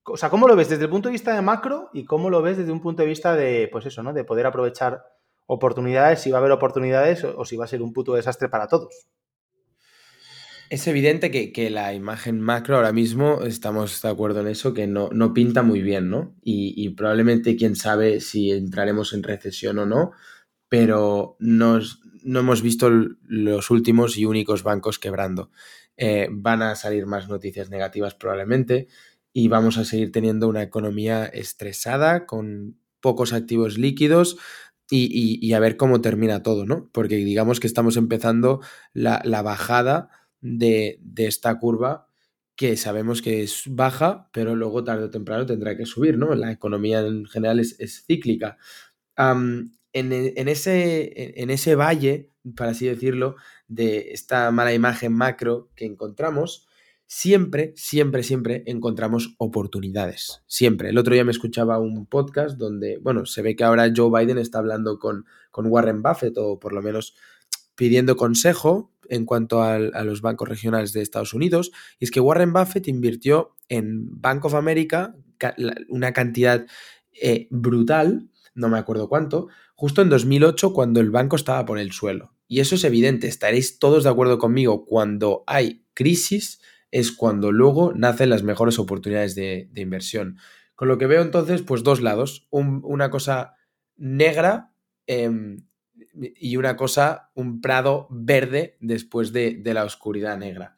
[0.04, 2.42] O sea, ¿cómo lo ves desde el punto de vista de macro y cómo lo
[2.42, 4.14] ves desde un punto de vista de, pues eso, ¿no?
[4.14, 5.04] De poder aprovechar
[5.46, 8.68] oportunidades, si va a haber oportunidades o, si va a ser un puto desastre para
[8.68, 9.08] todos.
[10.70, 15.10] Es evidente que, la imagen macro ahora mismo, estamos de acuerdo en eso, que no,
[15.12, 16.36] no pinta muy bien, ¿no?
[16.44, 20.12] Y, y, probablemente quién sabe si entraremos en recesión o no,
[20.70, 21.80] pero no
[22.24, 25.52] hemos visto los últimos y únicos bancos quebrando.
[25.98, 28.88] Eh, van a salir más noticias negativas probablemente
[29.34, 34.38] y vamos a seguir teniendo una economía estresada con pocos activos líquidos
[34.92, 36.90] y, a ver cómo termina todo, ¿no?
[36.92, 38.62] Porque digamos que estamos empezando
[38.94, 40.10] la, bajada
[40.42, 42.08] de, esta curva
[42.56, 46.34] que sabemos que es baja, pero luego tarde o temprano tendrá que subir, ¿no?
[46.34, 48.58] La economía en general es, cíclica.
[49.94, 53.36] En, ese, en ese valle, para así decirlo,
[53.68, 56.68] de esta mala imagen macro que encontramos,
[57.08, 60.44] siempre, siempre, siempre encontramos oportunidades.
[60.46, 60.90] Siempre.
[60.90, 64.38] El otro día me escuchaba un podcast donde, bueno, se ve que ahora Joe Biden
[64.38, 67.16] está hablando con, con Warren Buffett o por lo menos
[67.76, 71.72] pidiendo consejo en cuanto a, los bancos regionales de Estados Unidos.
[71.98, 75.16] Y es que Warren Buffett invirtió en Bank of America
[75.88, 76.66] una cantidad
[77.22, 79.48] eh, brutal, no me acuerdo cuánto,
[79.80, 82.34] justo en 2008 cuando el banco estaba por el suelo.
[82.50, 86.60] Y eso es evidente, estaréis todos de acuerdo conmigo, cuando hay crisis
[86.92, 90.38] es cuando luego nacen las mejores oportunidades de, inversión.
[90.76, 93.56] Con lo que veo entonces, pues dos lados, una cosa
[93.96, 94.74] negra
[95.08, 95.66] em,
[96.36, 100.76] y una cosa, un prado verde después de, la oscuridad negra.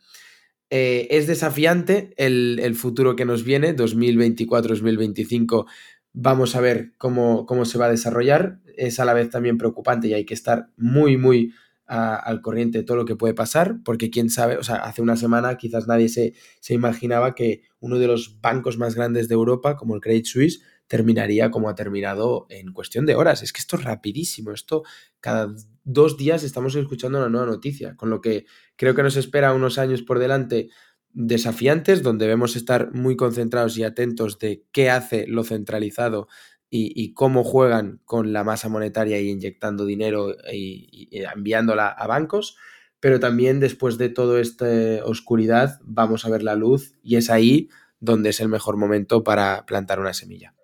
[0.70, 5.66] Eh, es desafiante el, el, futuro que nos viene, 2024-2025
[6.14, 8.60] Vamos a ver cómo, cómo, se va a desarrollar.
[8.76, 11.54] Es a la vez también preocupante y hay que estar muy, muy
[11.92, 15.18] al corriente de todo lo que puede pasar, porque quién sabe, o sea, hace una
[15.18, 19.76] semana quizás nadie se, se imaginaba que uno de los bancos más grandes de Europa,
[19.76, 23.44] como el Credit Suisse, terminaría como ha terminado en cuestión de horas.
[23.44, 24.84] Es que esto es rapidísimo, esto
[25.20, 25.54] cada
[25.84, 28.46] dos días estamos escuchando una nueva noticia, con lo que
[28.78, 30.70] creo que nos espera unos años por delante
[31.14, 36.28] desafiantes, donde debemos estar muy concentrados y atentos de qué hace lo centralizado
[36.74, 42.56] y, cómo juegan con la masa monetaria y inyectando dinero y, enviándola a bancos,
[43.02, 44.66] pero también después de toda esta
[45.04, 49.66] oscuridad vamos a ver la luz y es ahí donde es el mejor momento para
[49.66, 50.56] plantar una semilla.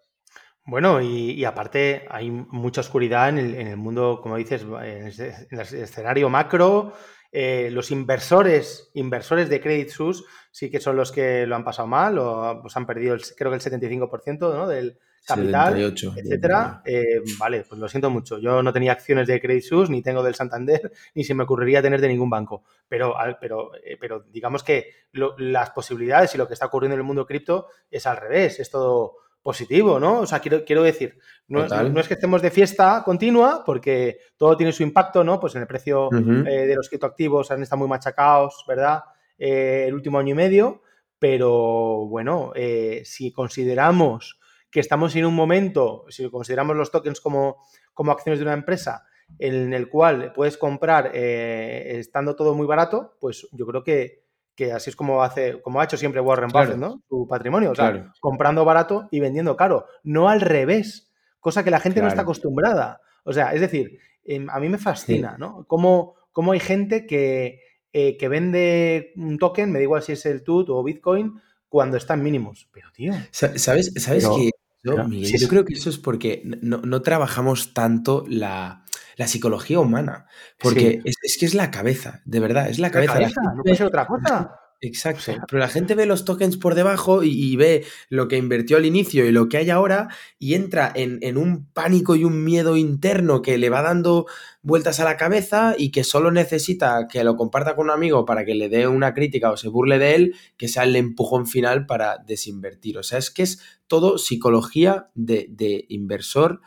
[0.63, 6.93] Bueno, y, aparte hay mucha oscuridad en el, mundo, como dices, en el escenario macro,
[7.31, 11.87] eh, los inversores, inversores de Credit Suisse sí que son los que lo han pasado
[11.87, 14.97] mal o pues han perdido el, creo que el 75% del
[15.27, 16.81] capital, 78, etcétera.
[16.85, 18.39] Eh, vale, pues lo siento mucho.
[18.39, 21.81] Yo no tenía acciones de Credit Suisse, ni tengo del Santander, ni se me ocurriría
[21.81, 22.63] tener de ningún banco.
[22.87, 27.05] Pero, pero, eh, pero digamos que las posibilidades y lo que está ocurriendo en el
[27.05, 28.59] mundo cripto es al revés.
[28.59, 29.17] Es todo
[29.47, 30.19] positivo, ¿no?
[30.19, 31.17] O sea, quiero, quiero decir,
[31.47, 35.39] no, es que estemos de fiesta continua, porque todo tiene su impacto, ¿no?
[35.39, 39.03] Pues en el precio eh, de los criptoactivos han estado muy machacados, ¿verdad?
[39.37, 40.81] Eh, el último año y medio,
[41.17, 44.37] pero bueno, eh, si consideramos
[44.69, 49.05] que estamos en un momento, si consideramos los tokens como, como acciones de una empresa,
[49.39, 54.26] en el cual puedes comprar estando todo muy barato, pues yo creo que
[54.57, 57.03] que así es como hace, como ha hecho siempre Warren Buffett, ¿no?
[57.07, 61.79] Su patrimonio, o sea, comprando barato y vendiendo caro, no al revés, cosa que la
[61.79, 62.99] gente no está acostumbrada.
[63.23, 65.63] O sea, es decir, em, a mí me fascina, ¿no?
[65.67, 67.61] Cómo, cómo, hay gente que,
[67.93, 71.39] eh, que vende un token, me da igual si es el TUT o Bitcoin,
[71.69, 72.67] cuando están mínimos.
[72.73, 73.13] Pero, tío.
[73.29, 74.49] ¿Sabes, sabes que
[74.83, 78.85] yo, creo que eso es porque no, trabajamos tanto la,
[79.25, 80.27] psicología humana.
[80.59, 83.19] Porque es, que es la cabeza, de verdad, es la cabeza.
[83.55, 84.59] no puede ser otra cosa.
[84.79, 88.85] Exacto, pero la gente ve los tokens por debajo y, ve lo que invirtió al
[88.85, 93.41] inicio y lo que hay ahora y entra en, un pánico y un miedo interno
[93.41, 94.27] que le va dando
[94.61, 98.45] vueltas a la cabeza y que solo necesita que lo comparta con un amigo para
[98.45, 101.87] que le dé una crítica o se burle de él, que sea el empujón final
[101.87, 102.99] para desinvertir.
[102.99, 106.61] O sea, es que es todo psicología de, de inversor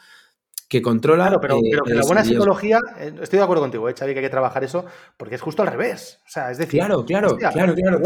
[0.71, 1.25] que controla.
[1.25, 4.21] Claro, pero, pero que la buena psicología, eh, estoy de acuerdo contigo, eh, Xavi, que
[4.21, 6.21] hay que trabajar eso, porque es justo al revés.
[6.25, 8.01] O sea, es decir, Claro, claro, hostia, claro, claro.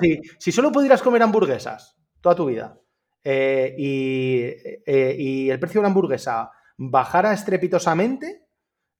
[0.00, 2.80] Si, si solo pudieras comer hamburguesas toda tu vida
[3.22, 4.44] eh, y,
[4.86, 8.46] eh, y el precio de una hamburguesa bajara estrepitosamente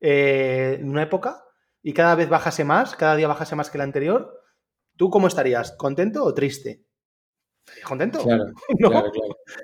[0.00, 1.42] en una época
[1.82, 4.42] y cada vez bajase más, cada día bajase más que el anterior,
[4.96, 5.72] ¿tú cómo estarías?
[5.72, 6.84] ¿Contento o triste?
[7.84, 8.22] ¿Contento?
[8.22, 8.44] Claro,
[8.78, 8.90] ¿No?
[8.90, 9.12] claro,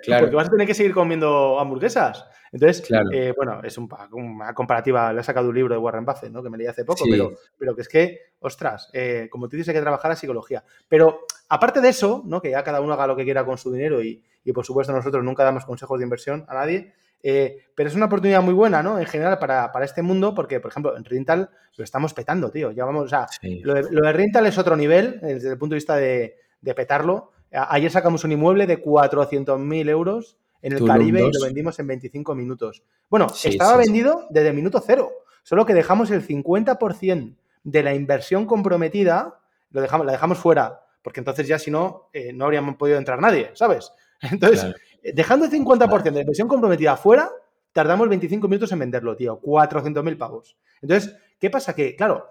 [0.03, 0.21] claro.
[0.25, 2.25] Porque vas a tener que seguir comiendo hamburguesas.
[2.53, 3.11] Entonces, Claro.
[3.13, 5.13] eh, bueno, es un una comparativa.
[5.13, 6.43] Le he sacado un libro de Warren Buffett, ¿no?
[6.43, 7.11] Que me leí hace poco, Sí.
[7.11, 10.63] pero, pero que es que, ostras, eh, como tú dices, hay que trabajar la psicología.
[10.89, 12.41] Pero aparte de eso, ¿no?
[12.41, 14.93] Que ya cada uno haga lo que quiera con su dinero y, y, por supuesto
[14.93, 16.93] nosotros nunca damos consejos de inversión a nadie.
[17.27, 18.99] eh, pero es una oportunidad muy buena, ¿no?
[18.99, 22.71] En general para, para este mundo, porque, por ejemplo, en Rental lo estamos petando, tío.
[22.71, 23.61] Ya vamos, o sea, Sí.
[23.65, 26.75] lo de, lo de Rental es otro nivel desde el punto de vista de, de
[26.75, 27.33] petarlo.
[27.55, 31.37] Ayer sacamos un inmueble de 400.000 euros en el Caribe y 2.
[31.39, 32.83] lo vendimos en 25 minutos.
[33.11, 33.91] Bueno, Sí, estaba sí, sí.
[33.93, 39.39] vendido desde el minuto cero, solo que dejamos el 50% de la inversión comprometida,
[39.71, 43.21] lo dejamos, la dejamos fuera, porque entonces ya si no, eh, no habríamos podido entrar
[43.21, 43.93] nadie, ¿sabes?
[44.23, 44.77] Entonces, Claro.
[45.03, 47.31] eh, dejando el 50% de la inversión comprometida fuera,
[47.73, 50.57] tardamos 25 minutos en venderlo, tío, 400.000 pavos.
[50.81, 51.75] Entonces, ¿qué pasa?
[51.75, 52.27] Que, claro,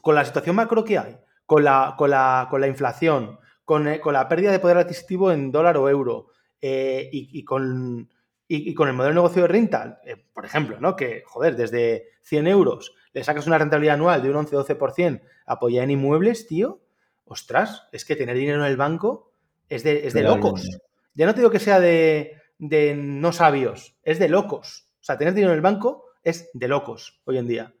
[0.00, 3.38] con la situación macro que hay, con la, con la, con la inflación,
[3.72, 6.26] con, eh, con la pérdida de poder adquisitivo en dólar o euro
[6.60, 8.06] eh, y, y con,
[8.46, 10.94] y, y con el modelo de negocio de rental, eh, por ejemplo, ¿no?
[10.94, 15.92] que, joder, desde 100 euros le sacas una rentabilidad anual de un 11-12% apoyada en
[15.92, 16.82] inmuebles, tío,
[17.24, 19.32] ostras, es que tener dinero en el banco
[19.70, 20.68] es de, es de locos.
[21.14, 24.86] Ya no te digo que sea de, de no sabios, es de locos.
[25.00, 27.74] O sea, tener dinero en el banco es de locos hoy en día.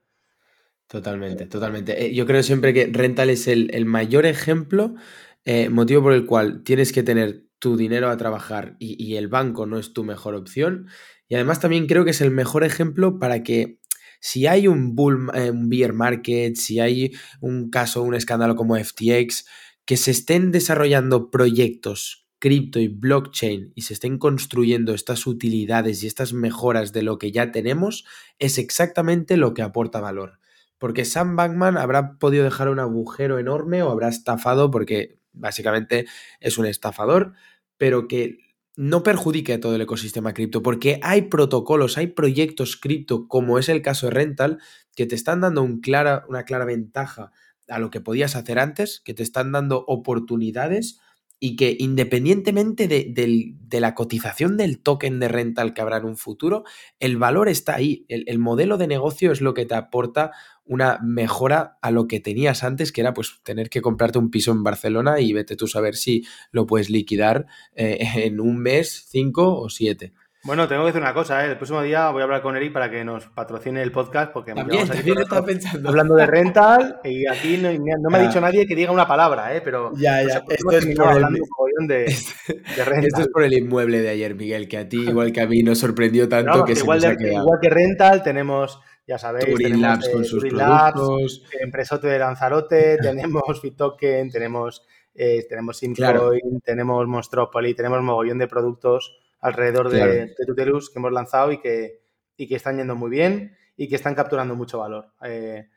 [0.86, 2.14] Totalmente, totalmente.
[2.14, 4.94] Yo creo siempre que Rental es el, el mayor ejemplo,
[5.44, 9.28] eh, motivo por el cual tienes que tener tu dinero a trabajar y, y el
[9.28, 10.88] banco no es tu mejor opción.
[11.28, 13.78] Y además también creo que es el mejor ejemplo para que
[14.20, 18.76] si hay un bull, eh, un bear market, si hay un caso, un escándalo como
[18.76, 19.46] FTX,
[19.84, 26.08] que se estén desarrollando proyectos cripto y blockchain y se estén construyendo estas utilidades y
[26.08, 28.04] estas mejoras de lo que ya tenemos,
[28.40, 30.40] es exactamente lo que aporta valor.
[30.78, 36.06] Porque Sam Bankman habrá podido dejar un agujero enorme o habrá estafado porque básicamente
[36.40, 37.32] es un estafador,
[37.76, 38.38] pero que
[38.76, 43.68] no perjudique a todo el ecosistema cripto, porque hay protocolos, hay proyectos cripto, como es
[43.68, 44.58] el caso de Rental,
[44.96, 47.32] que te están dando clara, una clara ventaja
[47.68, 51.00] a lo que podías hacer antes, que te están dando oportunidades
[51.44, 56.16] y que independientemente de, de la cotización del token de rental que habrá en un
[56.16, 56.62] futuro,
[57.00, 58.06] el valor está ahí.
[58.08, 60.30] El, el modelo de negocio es lo que te aporta
[60.64, 64.52] una mejora a lo que tenías antes, que era pues tener que comprarte un piso
[64.52, 69.06] en Barcelona y vete tú a saber si lo puedes liquidar eh, en un mes,
[69.08, 70.12] cinco o siete.
[70.44, 71.50] Bueno, tengo que decir una cosa, ¿eh?
[71.50, 74.52] el próximo día voy a hablar con Eric para que nos patrocine el podcast porque
[74.54, 75.88] También, también estaba pensando.
[75.88, 79.54] hablando de rental y aquí no, no me ha dicho nadie que diga una palabra,
[79.54, 79.60] ¿eh?
[79.62, 82.04] pero Ya, ya, hemos esto es terminado por el- hablando un mogollón de,
[82.76, 83.04] de rental.
[83.06, 85.62] Esto es por el inmueble de ayer, Miguel, que a ti, igual que a mí,
[85.62, 87.42] nos sorprendió tanto que se igual, nos ha de- quedado.
[87.44, 91.42] igual que rental tenemos, ya sabéis, Turing tenemos Labs eh, con sus Turing Labs, productos.
[91.60, 94.84] Empresote de Lanzarote, tenemos Fitoken, tenemos,
[95.14, 96.30] eh, tenemos Simcoin, Claro.
[96.64, 102.00] tenemos Monstropoly, tenemos mogollón de productos alrededor de, de Tutelus que hemos lanzado y que,
[102.36, 105.12] y que están yendo muy bien y que están capturando mucho valor.
[105.22, 105.68] Eh,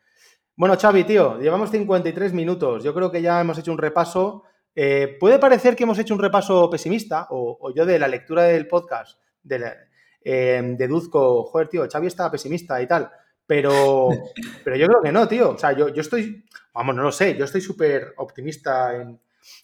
[0.55, 2.81] bueno, Xavi, tío, llevamos 53 minutos.
[2.83, 4.43] Yo creo que ya hemos hecho un repaso.
[4.73, 8.43] Eh, puede parecer que hemos hecho un repaso pesimista, o, o yo de la lectura
[8.43, 9.75] del podcast de la-
[10.23, 13.11] eh, deduzco, joder, tío, Xavi está pesimista y tal.
[13.45, 14.09] Pero,
[14.63, 15.51] pero yo creo que no, tío.
[15.51, 16.43] O sea, yo, yo estoy,
[16.73, 19.19] vamos, no lo sé, yo estoy súper optimista en-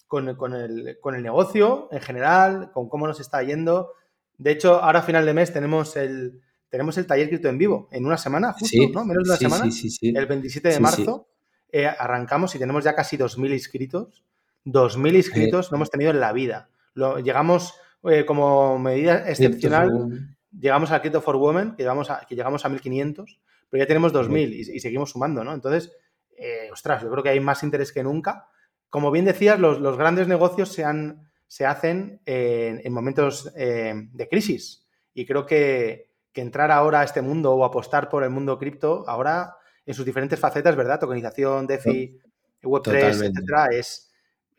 [0.06, 3.92] con, con el, con el negocio en general, con cómo nos está yendo.
[4.38, 7.88] De hecho, ahora a final de mes tenemos el, tenemos el taller cripto en vivo,
[7.92, 9.04] en una semana, justo, Sí, ¿no?
[9.04, 10.12] Menos de una sí, semana sí, sí, sí.
[10.16, 10.82] el 27 de Sí, sí.
[10.82, 11.28] marzo
[11.70, 14.24] eh, arrancamos y tenemos ya casi 2.000 inscritos.
[14.66, 16.68] 2.000 inscritos no hemos tenido en la vida.
[16.94, 17.74] Lo, llegamos
[18.04, 22.68] eh, como medida excepcional, llegamos al Crypto for Women, que, llegamos a, que llegamos a
[22.68, 23.38] 1.500,
[23.70, 25.54] pero ya tenemos 2.000 y, y seguimos sumando, ¿no?
[25.54, 25.92] Entonces,
[26.36, 28.48] eh, ostras, yo creo que hay más interés que nunca.
[28.92, 33.94] Como bien decías, los, los grandes negocios se, han, se hacen en, en momentos eh,
[34.12, 38.28] de crisis y creo que, que entrar ahora a este mundo o apostar por el
[38.28, 41.00] mundo cripto ahora en sus diferentes facetas, ¿verdad?
[41.00, 42.20] Tokenización, DeFi,
[42.62, 43.26] Web3, Totalmente.
[43.28, 44.12] etcétera, es.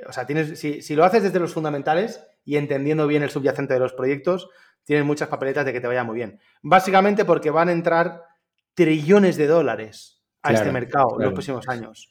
[0.08, 3.76] O sea, tienes, si, si, lo haces desde los fundamentales y entendiendo bien el subyacente
[3.76, 4.50] de los proyectos,
[4.84, 6.40] tienes muchas papeletas de que te vaya muy bien.
[6.64, 8.24] Básicamente porque van a entrar
[8.74, 12.10] trillones de dólares a Claro, este mercado en los próximos años.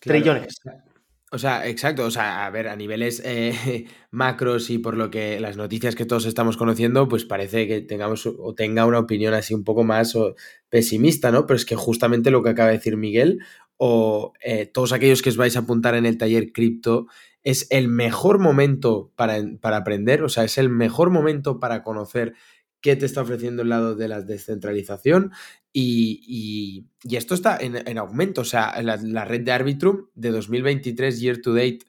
[0.00, 0.18] Claro.
[0.18, 0.60] Trillones.
[1.34, 2.04] O sea, exacto.
[2.04, 6.04] O sea, a ver, a niveles eh, macros y por lo que las noticias que
[6.04, 10.14] todos estamos conociendo, pues parece que tengamos o tenga una opinión así un poco más
[10.68, 11.46] pesimista, ¿no?
[11.46, 13.40] Pero es que justamente lo que acaba de decir Miguel,
[13.78, 17.06] o eh, todos aquellos que os vais a apuntar en el taller cripto,
[17.42, 22.34] es el mejor momento para, para aprender, o sea, es el mejor momento para conocer
[22.82, 25.32] qué te está ofreciendo el lado de la descentralización
[25.72, 28.42] y, esto está en, aumento.
[28.42, 31.80] O sea, la, red de Arbitrum de 2023 year to date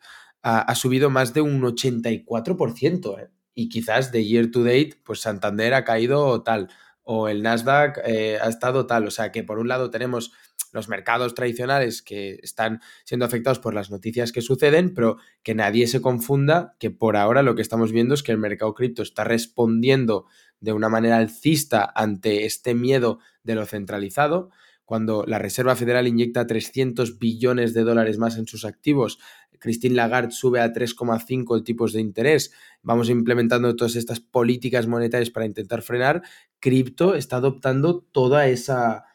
[0.41, 3.19] ha, subido más de un 84%.
[3.19, 3.29] ¿eh?
[3.53, 6.69] Y quizás de year to date, pues Santander ha caído tal
[7.03, 9.07] o el Nasdaq eh, ha estado tal.
[9.07, 10.31] O sea que por un lado tenemos
[10.71, 15.87] los mercados tradicionales que están siendo afectados por las noticias que suceden, pero que nadie
[15.87, 19.23] se confunda que por ahora lo que estamos viendo es que el mercado cripto está
[19.23, 20.25] respondiendo
[20.59, 24.49] de una manera alcista ante este miedo de lo centralizado.
[24.85, 29.19] Cuando la Reserva Federal inyecta 300 billones de dólares más en sus activos,
[29.59, 35.29] Christine Lagarde sube a 3,5 el tipos de interés, vamos implementando todas estas políticas monetarias
[35.29, 36.21] para intentar frenar,
[36.59, 39.05] cripto está adoptando toda esa,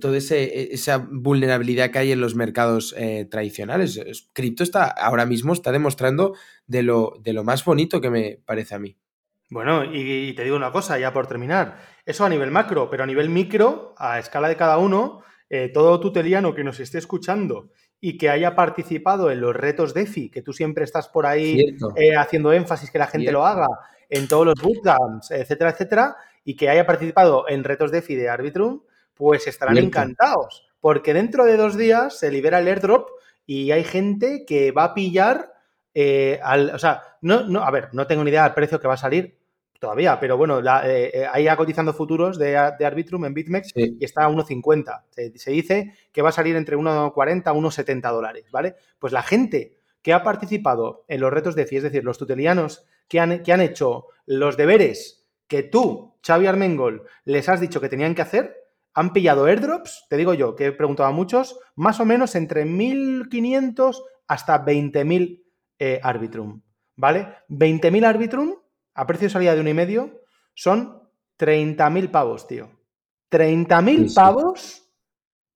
[0.00, 4.00] toda esa vulnerabilidad que hay en los mercados eh, tradicionales.
[4.32, 6.36] Cripto está ahora mismo está demostrando
[6.68, 8.96] de lo, de lo más bonito que me parece a mí.
[9.52, 11.76] Bueno, y, te digo una cosa, ya por terminar,
[12.06, 16.00] eso a nivel macro, pero a nivel micro, a escala de cada uno, eh, todo
[16.00, 17.68] tuteliano que nos esté escuchando
[18.00, 21.60] y que haya participado en los retos DeFi, que tú siempre estás por ahí
[21.96, 23.66] eh, haciendo énfasis que la gente lo haga,
[24.08, 28.80] en todos los bootcamps, etcétera, etcétera, y que haya participado en retos DeFi de Arbitrum,
[29.12, 33.10] pues estarán encantados, porque dentro de dos días se libera el airdrop
[33.44, 35.52] y hay gente que va a pillar
[35.92, 38.88] eh, al, o sea, no, no, a ver, no tengo ni idea del precio que
[38.88, 39.41] va a salir,
[39.82, 44.04] todavía, pero bueno, eh, eh, ahí ha cotizando futuros de, de, Arbitrum en BitMEX y
[44.04, 45.02] está a 1,50.
[45.10, 48.76] Se, dice que va a salir entre 1,40 y 1,70 dólares, ¿vale?
[49.00, 52.86] Pues la gente que ha participado en los retos de FI, es decir, los tutelianos
[53.08, 57.88] que han, que han hecho los deberes que tú, Xavi Armengol, les has dicho que
[57.88, 58.54] tenían que hacer,
[58.94, 62.64] han pillado airdrops, te digo yo, que he preguntado a muchos, más o menos entre
[62.66, 65.42] 1.500 hasta 20.000
[65.80, 66.62] eh, Arbitrum,
[66.94, 67.34] ¿vale?
[67.48, 68.61] 20.000 Arbitrum
[68.94, 70.22] a precio de salida de un y medio,
[70.54, 72.70] son 30.000 pavos, tío.
[73.30, 74.82] 30.000 pavos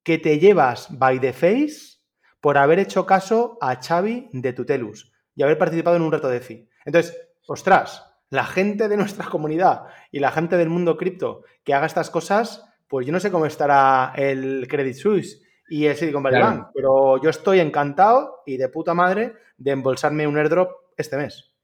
[0.03, 1.97] que te llevas by the face
[2.41, 6.41] por haber hecho caso a Xavi de Tutelus y haber participado en un reto de
[6.41, 6.69] FI.
[6.85, 11.87] Entonces, ostras, la gente de nuestra comunidad y la gente del mundo cripto que haga
[11.87, 16.41] estas cosas, pues yo no sé cómo estará el Credit Suisse y el Silicon Valley
[16.41, 21.56] Bank, pero yo estoy encantado y de puta madre de embolsarme un airdrop este mes.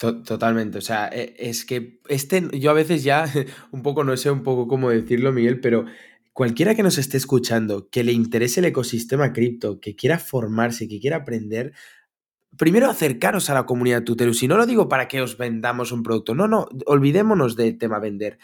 [0.00, 3.26] Totalmente, o sea, e, es que este, yo a veces ya
[3.70, 5.84] un poco no sé un poco cómo decirlo, Miguel, pero
[6.32, 11.00] cualquiera que nos esté escuchando, que le interese el ecosistema cripto, que quiera formarse, que
[11.00, 11.74] quiera aprender,
[12.56, 14.42] primero acercaros a la comunidad Tutelus.
[14.42, 16.34] Y no lo digo para que os vendamos un producto.
[16.34, 18.38] No, no, olvidémonos del tema vender.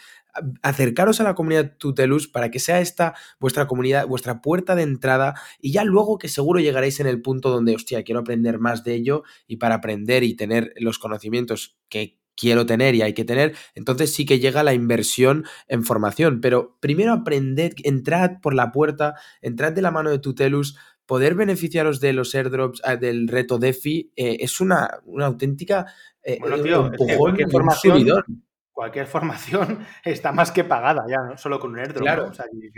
[0.61, 5.35] Acercaros a la comunidad Tutelus para que sea esta vuestra comunidad, vuestra puerta de entrada.
[5.59, 8.95] Y ya luego que seguro llegaréis en el punto donde, hostia, quiero aprender más de
[8.95, 9.23] ello.
[9.47, 14.13] Y para aprender y tener los conocimientos que quiero tener y hay que tener, entonces
[14.13, 16.39] sí que llega la inversión en formación.
[16.39, 20.77] Pero primero aprended, entrad por la puerta, entrad de la mano de Tutelus,
[21.07, 25.87] poder beneficiaros de los airdrops, ah, del reto DeFi, eh, es una, una auténtica
[26.21, 28.43] eh, bueno, tío, cualquier, formación,
[28.73, 32.03] cualquier formación está más que pagada ya, no solo con un airdrop.
[32.03, 32.31] Claro,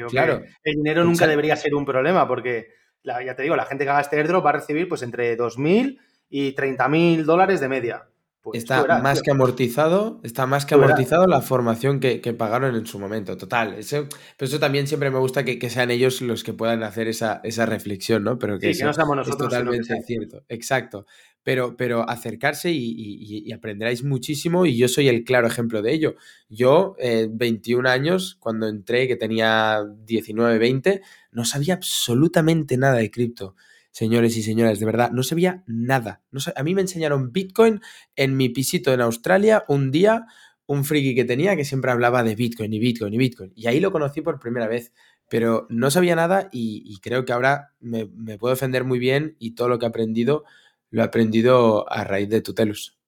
[0.08, 0.44] claro.
[0.64, 2.68] el dinero nunca debería ser un problema porque,
[3.04, 6.00] ya te digo, la gente que haga este airdrop va a recibir pues entre 2.000
[6.30, 8.08] y 30.000 dólares de media.
[8.52, 13.00] Pues está más que amortizado, está más que amortizado la formación que, pagaron en su
[13.00, 13.76] momento, total.
[13.76, 17.42] Eso, pero eso también siempre me gusta que, sean ellos los que puedan hacer esa,
[17.44, 18.40] esa reflexión, ¿no?
[18.40, 20.44] Pero que, sí, no nosotros, es totalmente cierto.
[20.50, 21.06] Exacto.
[21.44, 26.16] Pero, pero acercarse y, aprenderáis muchísimo y yo soy el claro ejemplo de ello.
[26.50, 26.96] Yo,
[27.30, 33.56] 21 eh, años, cuando entré, que tenía 19, 20, no sabía absolutamente nada de cripto
[33.92, 36.22] señores y señoras, de verdad, no sabía nada.
[36.56, 37.82] A mí me enseñaron Bitcoin
[38.16, 40.26] en mi pisito en Australia un día,
[40.66, 43.52] un friki que tenía que siempre hablaba de Bitcoin y Bitcoin y Bitcoin.
[43.56, 44.94] Y ahí lo conocí por primera vez,
[45.30, 49.56] pero no sabía nada y, creo que ahora me, me, puedo defender muy bien y
[49.56, 50.46] todo lo que he aprendido
[50.92, 52.99] lo he aprendido a raíz de Tutelus.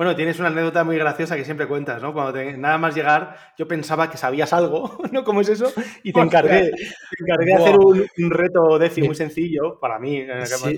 [0.00, 2.14] Bueno, tienes una anécdota muy graciosa que siempre cuentas, ¿no?
[2.14, 5.24] Cuando nada más llegar, yo pensaba que sabías algo, ¿no?
[5.24, 5.70] ¿Cómo es eso?
[6.02, 10.24] Y te encargué, te encargué de hacer un, reto DeFi muy sencillo para mí.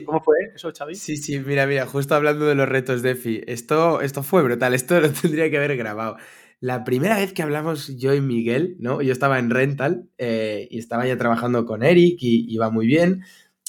[0.05, 0.97] ¿Cómo fue eso, Xavi?
[0.97, 5.01] Sí, sí, mira, mira, justo hablando de los retos DeFi, esto, esto fue brutal, esto
[5.01, 6.17] lo tendría que haber grabado.
[6.59, 9.03] La primera vez que hablamos yo y Miguel, ¿no?
[9.03, 13.23] Yo estaba en Rental eh, y estaba ya trabajando con Eric y iba muy bien.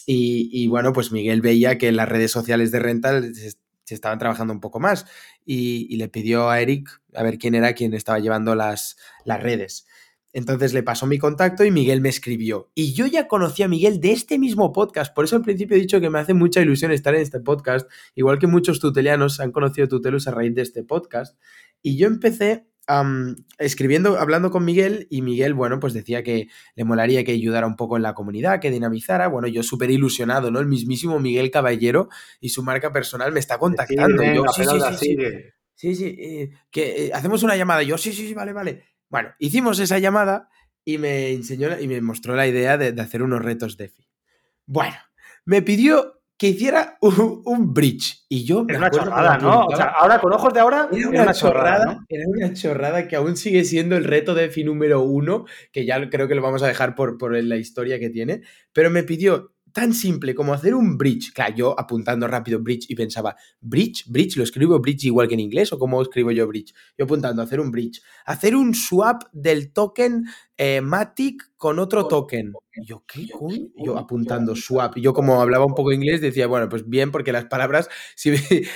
[0.08, 3.34] y, bueno, pues Miguel veía que las redes sociales de Rental
[3.84, 5.06] se, estaban trabajando un poco más
[5.46, 9.86] y, le pidió a Eric a ver quién era quien estaba llevando las, las redes.
[10.34, 12.72] Entonces le pasó mi contacto y Miguel me escribió.
[12.74, 15.80] Y yo ya conocí a Miguel de este mismo podcast, por eso al principio he
[15.80, 19.52] dicho que me hace mucha ilusión estar en este podcast, igual que muchos tutelianos han
[19.52, 21.38] conocido Tutelus a raíz de este podcast.
[21.84, 22.66] Y yo empecé
[23.58, 27.76] escribiendo, hablando con Miguel y Miguel, bueno, pues decía que le molaría que ayudara un
[27.76, 29.28] poco en la comunidad, que dinamizara.
[29.28, 30.60] Bueno, yo súper ilusionado, ¿no?
[30.60, 32.10] El mismísimo Miguel Caballero
[32.40, 34.24] y su marca personal me está contactando.
[34.54, 35.18] sí, sí, sí,
[35.76, 37.84] sí, sí, eh, que eh, hacemos una llamada.
[37.84, 38.84] Yo, sí, sí, sí, vale, vale.
[39.10, 40.50] Bueno, hicimos esa llamada
[40.86, 44.10] y me enseñó y me mostró la idea de, hacer unos retos DeFi.
[44.66, 44.96] Bueno,
[45.46, 46.98] me pidió que hiciera
[47.46, 48.26] un, bridge.
[48.28, 48.66] Y yo.
[48.68, 49.66] Es una chorrada, ¿no?
[49.66, 50.89] O sea, ahora con ojos de ahora.
[50.91, 52.04] Era una, chorrada.
[52.10, 56.28] Era una chorrada que aún sigue siendo el reto DeFi número uno, que ya creo
[56.28, 58.41] que lo vamos a dejar por, por la historia que tiene.
[58.74, 61.34] Pero me pidió tan simple como hacer un bridge.
[61.34, 65.40] Claro, yo apuntando rápido bridge y pensaba, bridge, bridge, lo escribo bridge igual que en
[65.40, 66.74] inglés o cómo escribo yo bridge.
[66.98, 68.02] Yo apuntando, hacer un bridge.
[68.26, 72.54] Hacer un swap del token eh, Matic con otro token.
[72.86, 73.28] yo, ¿qué
[73.76, 74.98] Yo apuntando swap.
[74.98, 78.32] Yo como hablaba un poco inglés decía, bueno, pues bien, porque las palabras, si,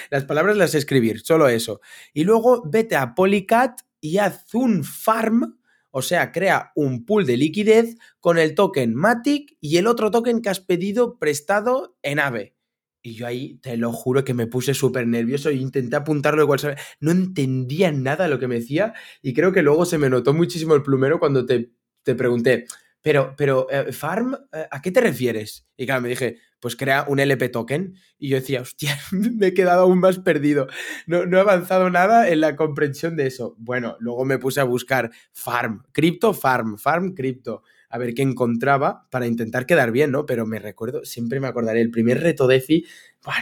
[0.10, 1.80] las palabras las escribir, solo eso.
[2.14, 5.57] Y luego vete a Polycat y haz un farm
[5.98, 10.44] o sea, crea un pool de liquidez con el token Matic y el otro token
[10.44, 12.56] que has pedido prestado en AVE.
[13.02, 16.60] Y yo ahí te lo juro que me puse súper nervioso e intenté apuntarlo igual.
[17.00, 18.94] No entendía nada lo que me decía
[19.24, 21.72] y creo que luego se me notó muchísimo el plumero cuando te,
[22.04, 22.66] te pregunté,
[23.02, 25.68] pero, pero, eh, Farm, eh, ¿a qué te refieres?
[25.78, 27.96] Y claro, me dije, pues crea un LP token.
[28.18, 30.68] Y yo decía, hostia, me he quedado aún más perdido.
[31.06, 33.56] No, no he avanzado nada en la comprensión de eso.
[33.58, 37.64] Bueno, luego me puse a buscar farm, cripto, farm, farm, cripto.
[37.90, 40.26] A ver qué encontraba para intentar quedar bien, ¿no?
[40.26, 42.86] Pero me recuerdo, siempre me acordaré, el primer reto de EFI,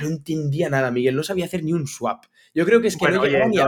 [0.01, 2.25] no entendía nada, Miguel, no sabía hacer ni un swap.
[2.53, 3.67] Yo creo que es que no llegaba ni a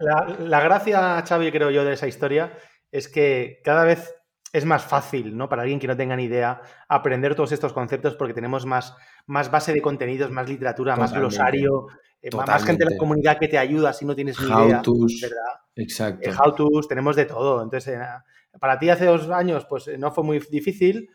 [0.00, 2.52] la, la gracia, Xavi, creo yo, de esa historia
[2.90, 4.14] es que cada vez
[4.52, 5.48] es más fácil, ¿no?
[5.48, 8.94] Para alguien que no tenga ni idea, aprender todos estos conceptos porque tenemos más,
[9.26, 11.88] más base de contenidos, más literatura, más glosario,
[12.22, 15.60] eh, más gente en la comunidad que te ayuda si no tienes ni idea, ¿verdad?
[15.76, 16.30] Exacto.
[16.30, 17.62] Eh, how to's, tenemos de todo.
[17.62, 18.00] Entonces, eh,
[18.58, 21.10] para ti hace dos años, pues no fue muy difícil.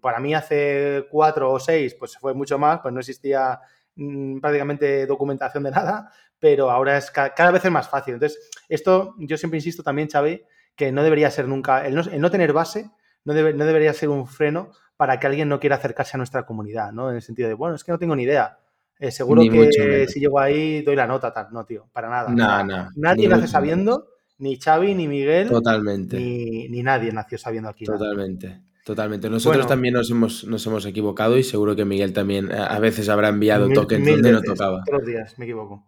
[0.00, 3.58] para mí hace cuatro o seis, pues fue mucho más, pues no existía
[3.96, 8.14] mm, prácticamente documentación de nada, pero ahora es cada vez es más fácil.
[8.14, 10.40] Entonces, esto yo siempre insisto también, Xavi,
[10.78, 12.88] que no debería ser nunca, el no, tener base
[13.24, 16.92] no, no, debería ser un freno para que alguien no quiera acercarse a nuestra comunidad,
[16.92, 17.10] ¿no?
[17.10, 18.58] En el sentido de, bueno, es que no tengo ni idea.
[18.98, 21.48] Eh, seguro que si llego ahí doy la nota, tal.
[21.52, 22.90] No, tío, para nada.
[22.96, 24.06] nadie nace sabiendo,
[24.38, 25.48] ni Xavi, ni Miguel.
[25.48, 26.16] Totalmente.
[26.16, 27.84] Ni, nadie nació sabiendo aquí.
[27.84, 28.62] Totalmente.
[28.84, 29.28] Totalmente.
[29.28, 33.28] Nosotros también nos hemos, nos hemos equivocado y seguro que Miguel también a veces habrá
[33.28, 34.84] enviado tokens donde no tocaba.
[34.86, 35.84] Todos los días, me equivoco.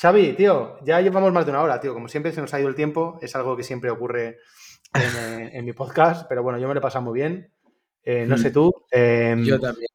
[0.00, 1.92] Xavi, tío, ya llevamos más de una hora, tío.
[1.92, 4.38] Como siempre se nos ha ido el tiempo, es algo que siempre ocurre
[4.94, 7.52] en, eh, mi podcast, pero bueno, yo me lo he pasado muy bien.
[8.04, 8.52] Eh, no sé mm.
[8.52, 8.72] tú.
[8.92, 9.88] Em, yo también.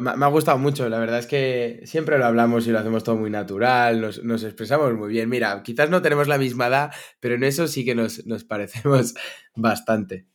[0.00, 3.16] me, ha gustado mucho, la verdad es que siempre lo hablamos y lo hacemos todo
[3.16, 5.28] muy natural, nos, expresamos muy bien.
[5.28, 6.90] Mira, quizás no tenemos la misma edad,
[7.20, 9.14] pero en eso sí que nos, parecemos
[9.54, 10.26] bastante.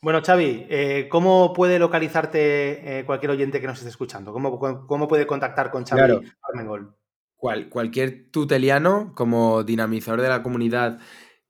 [0.00, 4.32] Bueno, Xavi, eh, ¿cómo puede localizarte cualquier oyente que nos esté escuchando?
[4.32, 6.99] ¿Cómo, cómo puede contactar con Xavi Armengol?
[7.40, 11.00] Cualquier tuteliano, como dinamizador de la comunidad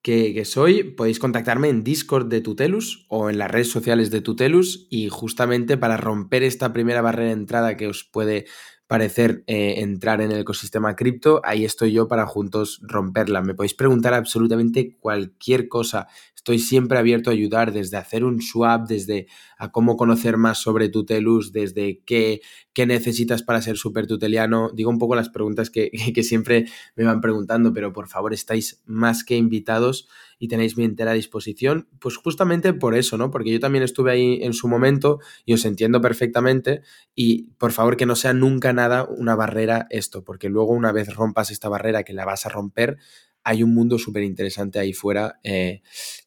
[0.02, 4.86] que, soy, podéis contactarme en Discord de Tutelus o en las redes sociales de Tutelus
[4.88, 8.46] y justamente para romper esta primera barrera de entrada que os puede
[8.86, 13.40] parecer eh, entrar en el ecosistema cripto, ahí estoy yo para juntos romperla.
[13.40, 16.08] Me podéis preguntar absolutamente cualquier cosa.
[16.40, 19.26] Estoy siempre abierto a ayudar desde hacer un swap, desde
[19.58, 22.40] a cómo conocer más sobre Tutelus, desde qué,
[22.72, 24.70] qué necesitas para ser súper tuteliano.
[24.74, 26.64] Digo un poco las preguntas que, que siempre
[26.96, 31.90] me van preguntando, pero por favor estáis más que invitados y tenéis mi entera disposición,
[31.98, 33.30] pues justamente por eso, ¿no?
[33.30, 36.80] Porque yo también estuve ahí en su momento y os entiendo perfectamente
[37.14, 41.14] y por favor que no sea nunca nada una barrera esto, porque luego una vez
[41.14, 42.96] rompas esta barrera que la vas a romper,
[43.44, 45.82] hay un mundo súper interesante ahí fuera eh,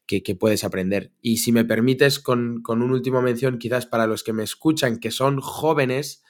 [0.06, 1.12] que, puedes aprender.
[1.22, 5.00] Y si me permites, con, con una última mención, quizás para los que me escuchan,
[5.00, 6.24] que son jóvenes,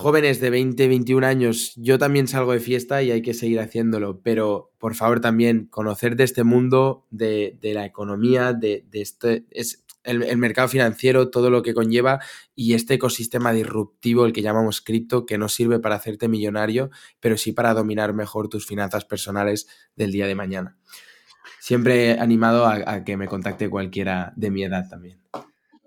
[0.00, 4.22] jóvenes de 20, 21 años, yo también salgo de fiesta y hay que seguir haciéndolo,
[4.22, 10.38] pero por favor también conocer de este mundo, de, la economía, de, este, es el,
[10.38, 12.20] mercado financiero, todo lo que conlleva
[12.54, 17.36] y este ecosistema disruptivo, el que llamamos cripto, que no sirve para hacerte millonario, pero
[17.36, 19.66] sí para dominar mejor tus finanzas personales
[19.96, 20.78] del día de mañana.
[21.58, 25.20] Siempre animado a que me contacte cualquiera de mi edad también.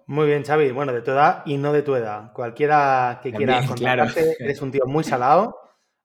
[0.05, 0.71] Muy bien, Xavi.
[0.71, 2.31] Bueno, de tu edad y no de tu edad.
[2.33, 5.59] Cualquiera que quiera contactarte, eres un tío muy salado.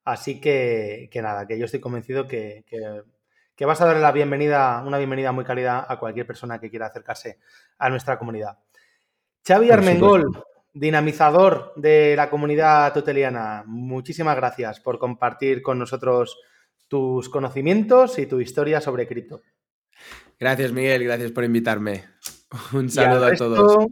[0.05, 4.96] Así que, nada, que yo estoy convencido que, que, vas a darle la bienvenida, una
[4.96, 7.38] bienvenida muy cálida a cualquier persona que quiera acercarse
[7.78, 8.59] a nuestra comunidad.
[9.46, 10.24] Xavi Armengol,
[10.72, 16.38] dinamizador de la comunidad tuteliana, muchísimas gracias por compartir con nosotros
[16.89, 19.43] tus conocimientos y tu historia sobre cripto.
[20.39, 22.05] Gracias, Miguel, gracias por invitarme.
[22.72, 23.86] Un saludo a todos.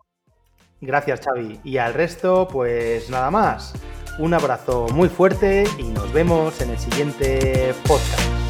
[0.80, 1.60] Gracias, Xavi.
[1.64, 3.74] Y al resto, pues nada más.
[4.18, 8.45] Un abrazo muy fuerte y nos vemos en el siguiente podcast.